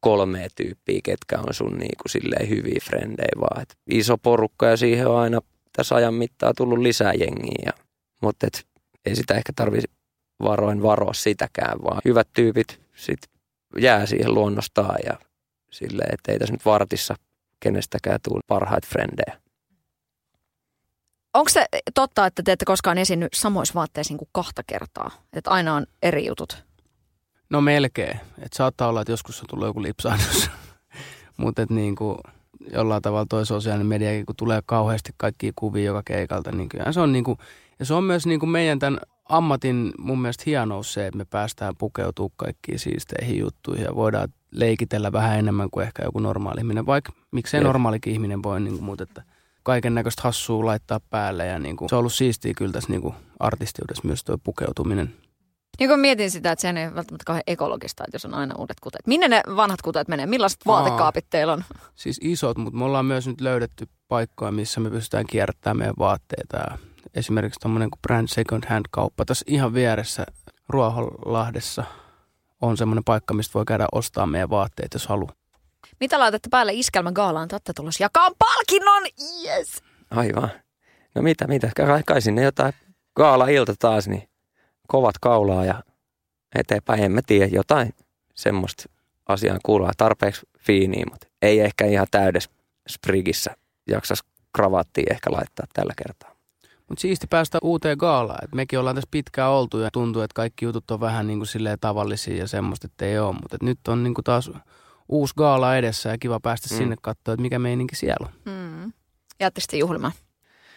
kolme 0.00 0.48
tyyppiä, 0.56 1.00
ketkä 1.04 1.38
on 1.38 1.54
sun 1.54 1.78
niin 1.78 1.96
kuin, 2.02 2.10
silleen 2.10 2.48
hyviä 2.48 2.80
frendejä, 2.84 3.40
vaan 3.40 3.62
et 3.62 3.76
iso 3.90 4.18
porukka 4.18 4.66
ja 4.66 4.76
siihen 4.76 5.06
on 5.06 5.18
aina 5.18 5.40
tässä 5.76 5.94
ajan 5.94 6.14
mittaan 6.14 6.54
tullut 6.56 6.78
lisää 6.78 7.12
jengiä. 7.12 7.72
Mutta 8.22 8.46
ei 9.06 9.16
sitä 9.16 9.34
ehkä 9.34 9.52
tarvitse 9.56 9.88
varoin 10.42 10.82
varoa 10.82 11.12
sitäkään, 11.12 11.82
vaan 11.82 12.00
hyvät 12.04 12.28
tyypit 12.32 12.80
sit 12.94 13.18
jää 13.80 14.06
siihen 14.06 14.34
luonnostaan 14.34 14.98
ja 15.06 15.18
silleen, 15.70 16.14
että 16.14 16.32
ei 16.32 16.38
tässä 16.38 16.54
nyt 16.54 16.64
vartissa 16.64 17.14
kenestäkään 17.60 18.18
tule 18.22 18.40
parhaita 18.46 18.88
frendejä. 18.90 19.40
Onko 21.34 21.48
se 21.48 21.66
totta, 21.94 22.26
että 22.26 22.42
te 22.42 22.52
ette 22.52 22.64
koskaan 22.64 22.98
esiinny 22.98 23.28
samoissa 23.34 23.74
vaatteissa 23.74 24.12
niin 24.12 24.18
kuin 24.18 24.28
kahta 24.32 24.62
kertaa? 24.66 25.10
Että 25.32 25.50
aina 25.50 25.74
on 25.74 25.86
eri 26.02 26.26
jutut? 26.26 26.64
No 27.50 27.60
melkein. 27.60 28.20
Et 28.38 28.52
saattaa 28.52 28.88
olla, 28.88 29.00
että 29.00 29.12
joskus 29.12 29.40
on 29.40 29.46
tullut 29.50 29.66
joku 29.66 29.82
lipsahdus. 29.82 30.50
Mutta 31.36 31.66
niin 31.68 31.96
jollain 32.72 33.02
tavalla 33.02 33.26
toi 33.28 33.46
sosiaalinen 33.46 33.86
media, 33.86 34.24
kun 34.24 34.36
tulee 34.36 34.60
kauheasti 34.66 35.12
kaikkia 35.16 35.52
kuvia 35.56 35.84
joka 35.84 36.02
keikalta, 36.04 36.52
niin 36.52 36.68
kyllä 36.68 36.92
se 36.92 37.00
on 37.00 37.12
niin 37.12 37.24
kuin, 37.24 37.38
ja 37.78 37.84
se 37.84 37.94
on 37.94 38.04
myös 38.04 38.26
niin 38.26 38.40
kuin 38.40 38.50
meidän 38.50 38.78
tämän 38.78 38.98
ammatin 39.28 39.92
mun 39.98 40.20
mielestä 40.20 40.42
hienous 40.46 40.92
se, 40.92 41.06
että 41.06 41.18
me 41.18 41.24
päästään 41.24 41.74
pukeutumaan 41.78 42.32
kaikkiin 42.36 42.78
siisteihin 42.78 43.38
juttuihin 43.38 43.84
ja 43.84 43.94
voidaan 43.94 44.28
leikitellä 44.50 45.12
vähän 45.12 45.38
enemmän 45.38 45.70
kuin 45.70 45.86
ehkä 45.86 46.04
joku 46.04 46.18
normaali 46.18 46.60
ihminen, 46.60 46.86
vaikka 46.86 47.12
miksei 47.30 47.58
Jep. 47.58 47.66
normaalikin 47.66 48.12
ihminen 48.12 48.42
voi, 48.42 48.60
niin 48.60 48.74
kuin, 48.74 48.84
mutta 48.84 49.02
että 49.02 49.22
kaiken 49.62 49.94
näköistä 49.94 50.22
hassua 50.22 50.66
laittaa 50.66 51.00
päälle 51.10 51.46
ja 51.46 51.58
niin 51.58 51.76
kuin, 51.76 51.88
se 51.88 51.94
on 51.94 51.98
ollut 51.98 52.12
siistiä 52.12 52.52
kyllä 52.56 52.72
tässä 52.72 52.90
niin 52.90 53.02
kuin 53.02 53.14
artistiudessa 53.40 54.02
myös 54.06 54.24
tuo 54.24 54.38
pukeutuminen. 54.44 55.14
Niin 55.78 55.90
kun 55.90 56.00
mietin 56.00 56.30
sitä, 56.30 56.52
että 56.52 56.60
se 56.60 56.68
ei 56.68 56.94
välttämättä 56.94 57.24
kauhean 57.26 57.42
ekologista, 57.46 58.04
että 58.04 58.14
jos 58.14 58.24
on 58.24 58.34
aina 58.34 58.54
uudet 58.58 58.80
kuteet. 58.80 59.06
Minne 59.06 59.28
ne 59.28 59.42
vanhat 59.56 59.82
kuteet 59.82 60.08
menee? 60.08 60.26
Millaiset 60.26 60.60
Aa. 60.66 60.72
vaatekaapit 60.72 61.26
teillä 61.30 61.52
on? 61.52 61.64
Siis 61.94 62.20
isot, 62.22 62.58
mutta 62.58 62.78
me 62.78 62.84
ollaan 62.84 63.06
myös 63.06 63.26
nyt 63.26 63.40
löydetty 63.40 63.88
paikkoja, 64.08 64.52
missä 64.52 64.80
me 64.80 64.90
pystytään 64.90 65.26
kierrättämään 65.26 65.76
meidän 65.76 65.94
vaatteita. 65.98 66.56
Ja 66.56 66.78
esimerkiksi 67.14 67.60
tuommoinen 67.60 67.90
kuin 67.90 68.00
Brand 68.02 68.28
Second 68.28 68.64
Hand 68.68 68.86
kauppa 68.90 69.24
tässä 69.24 69.44
ihan 69.48 69.74
vieressä 69.74 70.26
Ruoholahdessa 70.68 71.84
on 72.60 72.76
semmoinen 72.76 73.04
paikka, 73.04 73.34
mistä 73.34 73.54
voi 73.54 73.64
käydä 73.64 73.86
ostaa 73.92 74.26
meidän 74.26 74.50
vaatteet, 74.50 74.94
jos 74.94 75.06
haluaa. 75.06 75.34
Mitä 76.00 76.18
laitatte 76.18 76.48
päälle 76.50 76.72
iskelmän 76.74 77.12
gaalaan? 77.12 77.48
Te 77.48 77.54
olette 77.54 77.72
tulossa 77.72 78.04
jakaa 78.04 78.30
palkinnon! 78.38 79.02
Yes! 79.44 79.82
Aivan. 80.10 80.50
No 81.14 81.22
mitä, 81.22 81.46
mitä? 81.46 81.70
Kai, 81.76 82.02
kai 82.06 82.22
sinne 82.22 82.42
jotain 82.42 82.72
gaala-ilta 83.16 83.74
taas, 83.78 84.08
niin 84.08 84.28
kovat 84.88 85.18
kaulaa 85.20 85.64
ja 85.64 85.82
eteenpäin. 86.54 87.04
En 87.04 87.12
mä 87.12 87.20
tiedä, 87.26 87.46
jotain 87.46 87.94
semmoista 88.34 88.84
asiaan 89.26 89.60
kuuluu 89.62 89.88
tarpeeksi 89.96 90.42
fiiniä, 90.58 91.04
mutta 91.10 91.26
ei 91.42 91.60
ehkä 91.60 91.86
ihan 91.86 92.06
täydessä 92.10 92.50
sprigissä 92.88 93.56
jaksas 93.88 94.24
kravattia 94.52 95.06
ehkä 95.10 95.32
laittaa 95.32 95.66
tällä 95.72 95.92
kertaa. 95.96 96.33
Mutta 96.94 97.02
siisti 97.02 97.26
päästä 97.30 97.58
uuteen 97.62 97.96
gaalaan. 97.98 98.44
Et 98.44 98.54
mekin 98.54 98.78
ollaan 98.78 98.96
tässä 98.96 99.08
pitkään 99.10 99.50
oltu 99.50 99.78
ja 99.78 99.88
tuntuu, 99.92 100.22
että 100.22 100.34
kaikki 100.34 100.64
jutut 100.64 100.90
on 100.90 101.00
vähän 101.00 101.26
niin 101.26 101.38
kuin 101.38 101.46
silleen 101.46 101.78
tavallisia 101.80 102.36
ja 102.36 102.48
semmoista, 102.48 102.86
että 102.86 103.04
ei 103.04 103.18
ole. 103.18 103.32
Mutta 103.32 103.56
nyt 103.62 103.78
on 103.88 104.02
niin 104.02 104.14
kuin 104.14 104.24
taas 104.24 104.50
uusi 105.08 105.34
gaala 105.36 105.76
edessä 105.76 106.08
ja 106.08 106.18
kiva 106.18 106.40
päästä 106.40 106.68
Mm. 106.70 106.74
mm. 106.74 106.78
sinne 106.78 106.96
katsoa, 107.02 107.34
että 107.34 107.42
mikä 107.42 107.58
meininki 107.58 107.96
siellä 107.96 108.26
on. 108.26 108.52
Mm. 108.52 108.92
Jäätte 109.40 109.60
sitten 109.60 109.78
juhlimaan. 109.78 110.12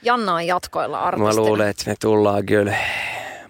Janna 0.01 0.33
on 0.33 0.47
jatkoilla 0.47 0.97
Mä 0.97 1.03
artistina. 1.03 1.35
luulen, 1.35 1.67
että 1.69 1.83
me 1.89 1.95
tullaan 2.01 2.45
kyllä 2.45 2.75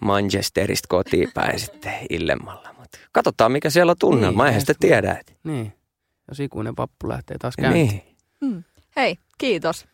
Manchesterista 0.02 0.86
kotiin 0.90 1.32
päin 1.34 1.60
sitten 1.66 1.94
illemmalla. 2.10 2.74
Mutta 2.80 2.98
katsotaan, 3.12 3.52
mikä 3.52 3.70
siellä 3.70 3.92
on 3.92 3.96
tunnelma. 4.00 4.44
Niin, 4.44 4.48
Eihän 4.48 4.62
sitä 4.62 4.74
tiedä. 4.80 5.12
Että. 5.20 5.34
Niin. 5.44 5.74
Jos 6.28 6.40
ikuinen 6.40 6.76
pappu 6.76 7.08
lähtee 7.10 7.38
taas 7.38 7.56
käyntiin. 7.56 8.02
Niin. 8.42 8.66
Hei, 8.96 9.18
kiitos. 9.38 9.86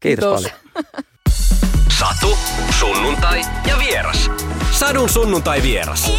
Kiitos, 0.00 0.42
Kiitos. 0.42 0.42
paljon. 0.74 1.04
Satu, 2.02 2.38
sunnuntai 2.78 3.42
ja 3.66 3.78
vieras. 3.78 4.30
Sadun 4.70 5.08
sunnuntai 5.08 5.62
vieras. 5.62 6.10